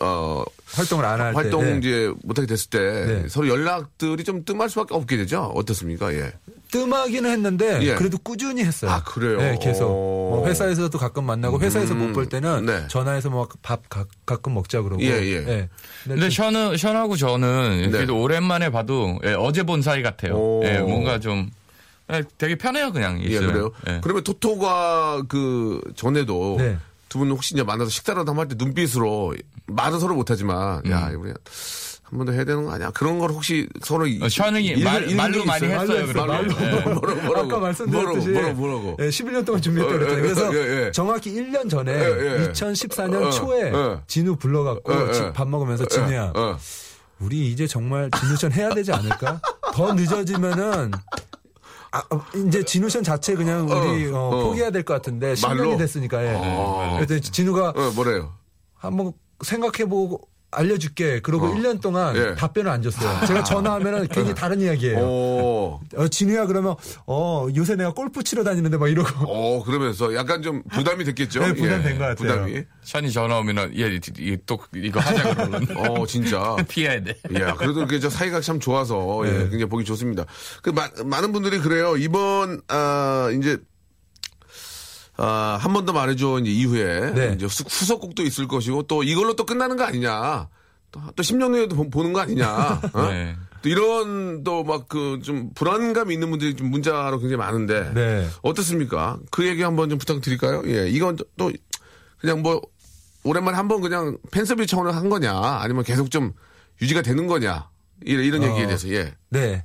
[0.00, 0.42] 어
[0.72, 1.36] 활동을 안 할 때.
[1.36, 1.78] 활동 네.
[1.78, 3.28] 이제 못하게 됐을 때 네.
[3.28, 5.52] 서로 연락들이 좀 뜸할 수밖에 없게 되죠.
[5.54, 6.12] 어떻습니까?
[6.14, 6.32] 예.
[6.72, 7.94] 뜸하기는 했는데 예.
[7.94, 8.90] 그래도 꾸준히 했어요.
[8.90, 9.38] 아, 그래요?
[9.38, 9.84] 네, 계속.
[9.86, 10.30] 오.
[10.36, 12.88] 뭐 회사에서도 가끔 만나고 회사에서 못볼 때는 네.
[12.88, 13.82] 전화해서 뭐 밥
[14.26, 15.02] 가끔 먹자 그러고.
[15.02, 15.68] 예, 예.
[16.02, 17.90] 근데 션은, 션하고 저는 네.
[17.90, 20.34] 그래도 오랜만에 봐도 예, 어제 본 사이 같아요.
[20.34, 20.62] 오.
[20.64, 21.50] 예, 뭔가 좀
[22.12, 23.20] 예, 되게 편해요, 그냥.
[23.22, 23.52] 예, 있으면.
[23.52, 23.70] 그래요.
[23.88, 24.00] 예.
[24.02, 26.76] 그러면 토토가 그 전에도 네.
[27.14, 29.34] 두 분 혹시 이제 만나서 식사라도 한번 할 때 눈빛으로
[29.68, 32.90] 말은 서로 못하지만 야 우리 한 번 더 해야 되는 거 아니야?
[32.90, 36.48] 그런 걸 혹시 서로 어, 션이 말- 말로 많이 했어요, 말로.
[36.54, 36.64] 거.
[36.64, 36.70] 예.
[36.80, 40.18] 뭐라고 뭐라고 아까 말씀드렸듯이 뭐라고 뭐라고 예, 11년 동안 준비했다고 어, 그랬잖아요.
[40.18, 40.92] 예, 그래서 예, 예.
[40.92, 42.52] 정확히 1년 전에 예, 예.
[42.52, 44.00] 2014년 어, 초에 예.
[44.06, 45.12] 진우 불러갖고 예, 예.
[45.12, 46.58] 집밥 먹으면서 진우야 어, 어.
[47.20, 49.40] 우리 이제 정말 진우션 해야 되지 않을까?
[49.72, 50.92] 더 늦어지면은
[51.94, 54.44] 아, 어, 이제 진우 션 자체 그냥 우리 어, 어, 어.
[54.44, 55.64] 포기해야 될 것 같은데 말로?
[55.74, 56.34] 10년이 됐으니까 예.
[56.36, 56.94] 어.
[56.96, 58.32] 그랬더니 진우가 어, 뭐래요?
[58.74, 59.12] 한번
[59.44, 60.20] 생각해보고
[60.54, 61.20] 알려줄게.
[61.20, 61.54] 그러고 어.
[61.54, 62.34] 1년 동안 예.
[62.34, 63.26] 답변을 안 줬어요.
[63.26, 64.98] 제가 전화하면은 괜히 다른 이야기예요.
[64.98, 66.74] 오, 어, 진우야 그러면
[67.06, 71.40] 어 요새 내가 골프 치러 다니는데 막 이러고 어 그러면서 약간 좀 부담이 됐겠죠?
[71.40, 72.14] 네, 부담된 것 같아요.
[72.14, 72.62] 부담이.
[72.82, 76.56] 션이 전화 오면은 얘, 이- 또 이거 하자 그러면 어 진짜.
[76.68, 77.14] 피해야 돼.
[77.32, 79.38] 예, 그래도 이렇게 저 사이가 참 좋아서 예, 네.
[79.50, 80.24] 굉장히 보기 좋습니다.
[80.62, 81.96] 그 마- 많은 분들이 그래요.
[81.96, 83.58] 이번 아 이제
[85.16, 87.32] 아, 한 번 더 말해줘 이제 이후에 네.
[87.36, 90.48] 이제 후- 후속곡도 있을 것이고 또 이걸로 또 끝나는 거 아니냐.
[90.90, 92.80] 또, 또 10년 후에도 보- 보는 거 아니냐.
[92.92, 93.02] 어?
[93.10, 93.36] 네.
[93.62, 98.28] 또 이런 또 막 그 좀 불안감 있는 분들이 좀 문자로 굉장히 많은데 네.
[98.42, 99.18] 어떻습니까?
[99.30, 100.62] 그 얘기 한번 좀 부탁드릴까요?
[100.66, 101.52] 예, 이건 또- 또
[102.18, 102.60] 그냥 뭐
[103.22, 106.32] 오랜만에 한번 그냥 팬서비 차원을 한 거냐, 아니면 계속 좀
[106.82, 107.68] 유지가 되는 거냐
[108.04, 108.46] 이런, 이런 어.
[108.48, 109.14] 얘기에 대해서 예.
[109.30, 109.64] 네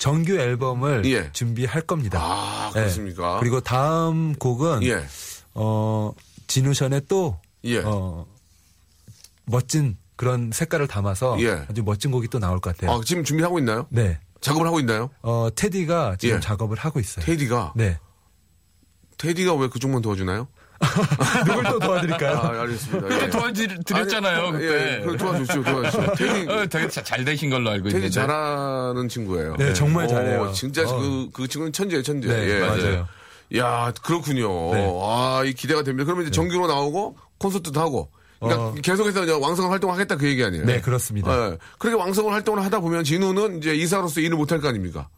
[0.00, 1.30] 정규 앨범을 예.
[1.32, 2.18] 준비할 겁니다.
[2.20, 2.80] 아 네.
[2.80, 3.38] 그렇습니까?
[3.38, 5.04] 그리고 다음 곡은 예,
[5.52, 6.12] 어
[6.46, 7.82] 진우션의 또 예.
[7.84, 8.26] 어,
[9.44, 11.66] 멋진 그런 색깔을 담아서 예.
[11.68, 12.96] 아주 멋진 곡이 또 나올 것 같아요.
[12.96, 13.86] 아, 지금 준비하고 있나요?
[13.90, 14.18] 네.
[14.40, 15.10] 작업을 하고 있나요?
[15.20, 16.40] 어 테디가 지금 예.
[16.40, 17.22] 작업을 하고 있어요.
[17.26, 17.98] 테디가 네.
[19.18, 20.48] 테디가 왜 그쪽만 도와주나요?
[21.46, 22.36] 누굴 또 도와드릴까요?
[22.38, 23.08] 아, 알겠습니다.
[23.08, 23.30] 그때 예.
[23.30, 25.02] 도와드렸잖아요, 아니, 그때.
[25.06, 26.14] 예, 도와주시죠, 도와주시죠.
[26.14, 28.08] 테디, 어, 되게 자- 잘 되신 걸로 알고 있는데.
[28.08, 29.56] 잘하는 친구예요.
[29.58, 30.52] 네, 정말 오, 잘해요.
[30.52, 30.98] 진짜 어.
[30.98, 32.28] 그, 그 친구는 천재예요, 천재.
[32.28, 32.60] 네, 예.
[32.60, 33.06] 맞아요.
[33.56, 34.74] 야, 그렇군요.
[34.74, 34.88] 네.
[35.02, 36.04] 아, 이 기대가 됩니다.
[36.04, 38.10] 그러면 이제 정규로 나오고 콘서트도 하고.
[38.38, 38.74] 그러니까 어.
[38.82, 40.64] 계속해서 이제 왕성 활동을 하겠다 그 얘기 아니에요?
[40.64, 41.30] 네, 그렇습니다.
[41.52, 41.58] 예.
[41.78, 45.08] 그렇게 왕성을 활동을 하다 보면 진우는 이제 이사로서 일을 못할 거 아닙니까?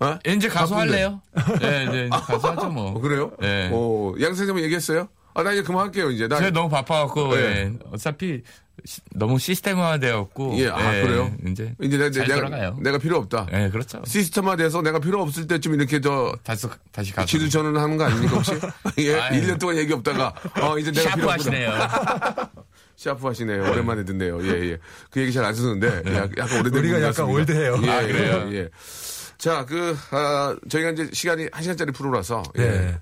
[0.00, 0.18] 어?
[0.26, 0.92] 이제 가수 바쁜데.
[0.92, 1.20] 할래요?
[1.60, 2.92] 네, 이제 가수 하죠, 뭐.
[2.92, 3.32] 어, 그래요?
[3.40, 3.68] 네.
[3.72, 5.08] 어, 양 선생님 얘기했어요?
[5.34, 6.26] 아, 나 이제 그만할게요, 이제.
[6.26, 6.38] 나.
[6.38, 7.40] 제가 너무 바빠갖고, 네.
[7.42, 7.72] 예.
[7.92, 8.42] 어차피
[8.84, 10.58] 시- 너무 시스템화되었고.
[10.58, 11.30] 예, 아, 그래요?
[11.46, 11.74] 이제.
[11.82, 12.76] 이제 내, 잘 내가, 돌아가요.
[12.80, 13.46] 내가 필요 없다.
[13.52, 14.00] 예, 그렇죠.
[14.06, 17.28] 시스템화돼서 내가 필요 없을 때쯤 이렇게 저 다시, 다시 가수.
[17.28, 18.52] 지도 전환하는 거 아닙니까 혹시?
[18.98, 19.40] 예, 아유.
[19.42, 20.32] 1년 동안 얘기 없다가
[20.62, 21.30] 어 이제 내가 샤프 필요.
[21.30, 21.70] 하시네요.
[22.96, 23.62] 샤프 하시네요.
[23.70, 24.42] 오랜만에 듣네요.
[24.46, 24.78] 예, 예.
[25.10, 27.26] 그 얘기 잘 안 쓰는데 약- 약간 오래된 우리가 약간.
[27.26, 27.78] 올드해요.
[27.84, 28.48] 예, 아, 그래요?
[28.50, 28.68] 예, 예.
[29.40, 32.62] 자, 그 아, 저희가 이제 시간이 1시간짜리 프로라서 예.
[32.62, 32.98] 네.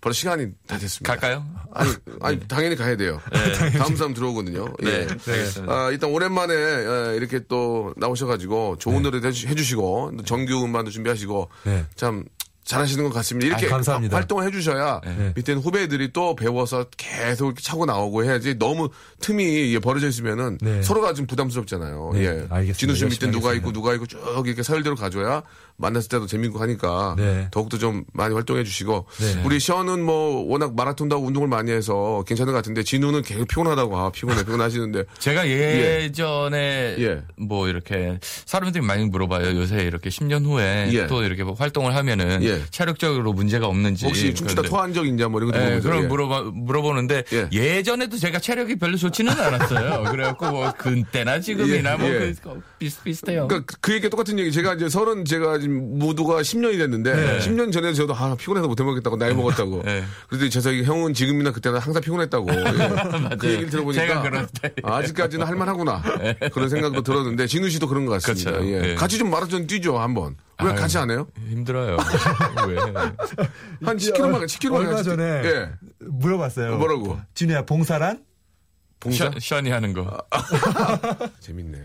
[0.00, 1.12] 벌써 시간이 다 됐습니다.
[1.12, 1.46] 갈까요?
[1.72, 3.20] 아니, 아니 당연히 가야 돼요.
[3.78, 4.66] 다음 사람 들어오거든요.
[4.82, 4.84] 예.
[4.84, 5.06] 네.
[5.28, 5.72] 알겠습니다.
[5.72, 11.48] 아, 일단 오랜만에 에, 이렇게 또 나오셔가지고 좋은 노래도 해주- 해주시고 또 정규 음반도 준비하시고
[11.64, 11.84] 네.
[11.94, 12.24] 참
[12.64, 13.46] 잘하시는 것 같습니다.
[13.48, 14.16] 이렇게 아, 감사합니다.
[14.16, 15.32] 활동을 해주셔야 네.
[15.34, 18.88] 밑에 있는 후배들이 또 배워서 계속 이렇게 차고 나오고 해야지 너무
[19.20, 20.80] 틈이 예, 벌어져 있으면은 네.
[20.82, 22.10] 서로가 좀 부담스럽잖아요.
[22.14, 22.28] 네, 예.
[22.48, 22.74] 알겠습니다.
[22.76, 23.52] 진우 씨 밑에 누가.
[23.54, 25.42] 있고 누가 있고 쭉 이렇게 서열대로 가줘야
[25.76, 27.48] 만났을 때도 재밌고 하니까 네.
[27.50, 29.42] 더욱더 좀 많이 활동해 주시고 네.
[29.44, 33.96] 우리 션은 뭐 워낙 마라톤도 하고 운동을 많이 해서 괜찮은 것 같은데 진우는 계속 피곤하다고
[33.96, 37.22] 아 피곤해 피곤하시는데 제가 예전에 예.
[37.36, 39.56] 뭐 이렇게 사람들이 많이 물어봐요.
[39.58, 41.06] 요새 이렇게 10년 후에 예.
[41.06, 42.62] 또 이렇게 뭐 활동을 하면은 예.
[42.70, 45.80] 체력적으로 문제가 없는지 혹시 춤추다 토한 적 있냐 뭐 이런 거 예.
[45.80, 46.06] 그럼 예.
[46.06, 47.48] 물어봐, 물어보는데 예.
[47.52, 47.82] 예.
[47.82, 50.04] 전에도 제가 체력이 별로 좋지는 않았어요.
[50.10, 52.34] 그래갖고 뭐 그때나 지금이나 예, 뭐 예.
[52.42, 53.48] 그, 비슷비슷해요.
[53.48, 54.52] 그러니까 그- 그 얘기 똑같은 얘기.
[54.52, 57.38] 제가 이제 서른 제가 지금 무도가 10년이 됐는데 네.
[57.38, 59.82] 10년 전에 저도 아 피곤해서 못 해먹겠다고 나이 먹었다고.
[59.84, 60.04] 네.
[60.28, 62.48] 그래도 재석이 형은 지금이나 그때나 항상 피곤했다고.
[62.52, 63.36] 예.
[63.38, 64.48] 그 얘기를 들어보니까.
[64.82, 66.02] 아직까지는 할만하구나
[66.52, 68.50] 그런 생각도 들었는데 진우 씨도 그런 것 같습니다.
[68.50, 68.66] 그렇죠.
[68.66, 68.90] 예.
[68.90, 68.94] 예.
[68.94, 70.36] 같이 좀 마라톤 뛰죠 한번.
[70.62, 70.78] 왜 아유.
[70.78, 71.26] 같이 안 해요?
[71.48, 71.96] 힘들어요.
[72.68, 72.76] 왜?
[72.76, 75.70] 한 10km만 10km만 얼마 전에 예.
[76.00, 76.76] 물어봤어요.
[76.76, 77.18] 뭐라고?
[77.34, 78.22] 진우야 봉사란?
[79.00, 80.16] 봉사 션, 션이 하는 거.
[81.40, 81.78] 재밌네.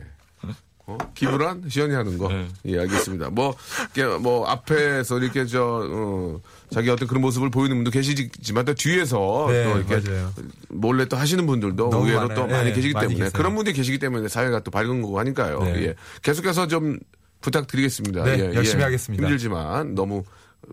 [0.87, 0.97] 어?
[1.13, 2.29] 기부란 시연이 하는 거.
[2.29, 2.47] 네.
[2.65, 3.29] 예, 알겠습니다.
[3.29, 3.55] 뭐,
[3.93, 6.39] 이렇게 뭐, 앞에서 이렇게 저, 어,
[6.71, 10.33] 자기 어떤 그런 모습을 보이는 분도 계시지만 또 뒤에서 네, 또 이렇게 맞아요.
[10.69, 12.35] 몰래 또 하시는 분들도 의외로 많아요.
[12.35, 13.31] 또 많이 네, 계시기 많이 때문에 계세요.
[13.37, 15.59] 그런 분들이 계시기 때문에 사회가 또 밝은 거고 하니까요.
[15.63, 15.87] 네.
[15.87, 15.95] 예.
[16.21, 16.97] 계속해서 좀
[17.41, 18.23] 부탁드리겠습니다.
[18.23, 18.85] 네, 예, 열심히 예.
[18.85, 19.21] 하겠습니다.
[19.21, 20.23] 힘들지만 너무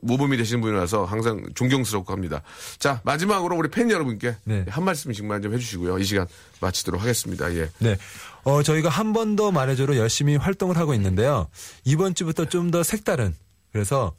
[0.03, 2.43] 모범이 되시는 분이라서 항상 존경스럽고 합니다.
[2.79, 4.65] 자, 마지막으로 우리 팬 여러분께 네.
[4.69, 5.99] 한 말씀씩만 좀 해주시고요.
[5.99, 6.27] 이 시간
[6.61, 7.53] 마치도록 하겠습니다.
[7.55, 7.69] 예.
[7.79, 7.97] 네.
[8.45, 11.49] 어, 저희가 한 번 더 말해줘로 열심히 활동을 하고 있는데요.
[11.85, 13.35] 이번 주부터 좀 더 색다른,
[13.73, 14.15] 그래서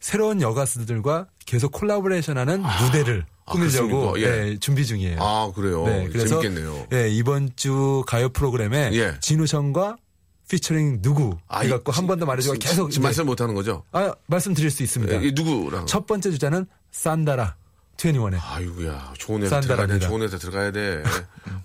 [0.00, 4.20] 새로운 여가수들과 계속 콜라보레이션하는 무대를 아, 꾸미려고 그렇습니까?
[4.20, 4.42] 예.
[4.50, 5.18] 네, 준비 중이에요.
[5.20, 5.84] 아, 그래요?
[5.86, 6.86] 네, 그래서 재밌겠네요.
[6.92, 9.14] 예, 이번 주 가요 프로그램에 예.
[9.20, 9.96] 진우션과
[10.50, 13.82] 피처링 누구 아, 해갖고 이- 한번 더 말해주고 지- 계속 지금 말씀 못 하는 거죠?
[13.92, 15.14] 아, 말씀드릴 수 있습니다.
[15.16, 15.86] 이 누구랑?
[15.86, 17.56] 첫 번째 주자는 산다라
[17.98, 19.98] 21의 아이고야, 좋은 회사 들어가야 돼.
[19.98, 21.02] 좋은 회사 들어가야 돼.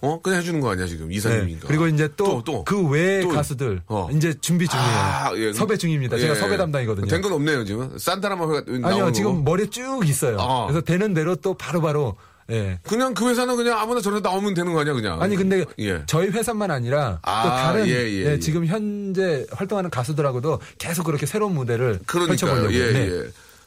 [0.01, 0.19] 어?
[0.21, 1.07] 그냥 해주는 거 아니야, 지금.
[1.09, 1.15] 네.
[1.15, 1.67] 이사님인가.
[1.67, 2.43] 그리고 이제 또.
[2.65, 3.29] 그 또.
[3.29, 4.09] 가수들 어.
[4.11, 4.87] 이제 준비 중이에요.
[4.89, 5.53] 아, 예.
[5.53, 6.17] 섭외 중입니다.
[6.17, 6.39] 제가 예.
[6.39, 7.07] 섭외 담당이거든요.
[7.07, 7.95] 된 건 없네요, 지금.
[7.97, 9.11] 산타라마 회가 아니요.
[9.11, 10.37] 지금 머리에 쭉 있어요.
[10.41, 10.65] 아.
[10.65, 12.17] 그래서 되는 대로 또 바로바로
[12.51, 12.79] 예.
[12.83, 15.21] 그냥 그 회사는 그냥 아무나 저런 나오면 되는 거 아니야, 그냥.
[15.21, 16.01] 아니 근데 예.
[16.07, 18.39] 저희 회사만 아니라 아, 또 다른 예, 예, 예, 예.
[18.39, 22.35] 지금 현재 활동하는 가수들하고도 계속 그렇게 새로운 무대를 그러니까요.
[22.37, 22.73] 펼쳐보려고.
[22.73, 23.07] 예, 네.
[23.11, 23.23] 예.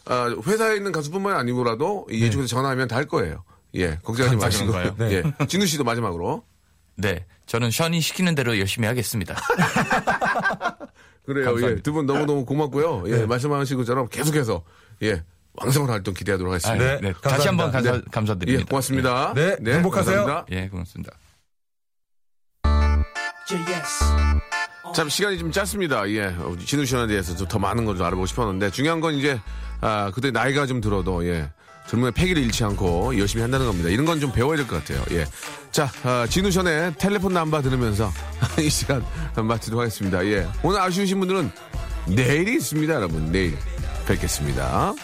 [0.07, 3.45] 아, 회사에 있는 가수뿐만이 아니고라도 이쪽에서 전화하면 다 할 거예요.
[3.75, 3.99] 예.
[4.03, 4.73] 걱정하지 마시고.
[4.73, 5.09] 그런가요?
[5.09, 5.23] 네.
[5.41, 5.47] 예.
[5.47, 6.45] 진우 씨도 마지막으로.
[6.97, 7.27] 네.
[7.47, 9.37] 저는 션이 시키는 대로 열심히 하겠습니다.
[11.27, 11.57] 그래요.
[11.63, 11.83] 예.
[11.83, 13.05] 두 분 너무너무 고맙고요.
[13.09, 13.27] 예.
[13.27, 14.63] 말씀하신 것처럼 계속해서
[15.03, 15.23] 예.
[15.55, 16.85] 왕성한 활동 기대하도록 아, 하겠습니다.
[16.85, 17.15] 네, 네.
[17.23, 18.11] 다시 한번 감사합니다.
[18.11, 18.61] 감사, 감사드립니다.
[18.61, 18.65] 예.
[18.71, 19.35] 고맙습니다.
[19.35, 20.17] 네, 행복하세요.
[20.25, 20.47] 감사합니다.
[20.57, 21.13] 예, 고맙습니다.
[24.95, 26.09] 참 시간이 좀 짧습니다.
[26.11, 29.41] 예, 어, 진우 씨에 대해서 좀더 많은 걸 좀 알아보고 싶었는데 중요한 건 이제
[29.81, 31.51] 아 그때 나이가 좀 들어도 예
[31.89, 33.89] 젊음의 패기를 잃지 않고 열심히 한다는 겁니다.
[33.89, 35.05] 이런 건 좀 배워야 될 것 같아요.
[35.13, 35.25] 예,
[35.71, 38.11] 자 아, 진우 션의 텔레폰 남바 들으면서
[38.61, 39.05] 이 시간
[39.37, 40.25] 마치도록 하겠습니다.
[40.27, 41.51] 예, 오늘 아쉬우신 분들은
[42.09, 43.31] 내일이 있습니다, 여러분.
[43.31, 43.57] 내일
[44.07, 44.95] 뵙겠습니다.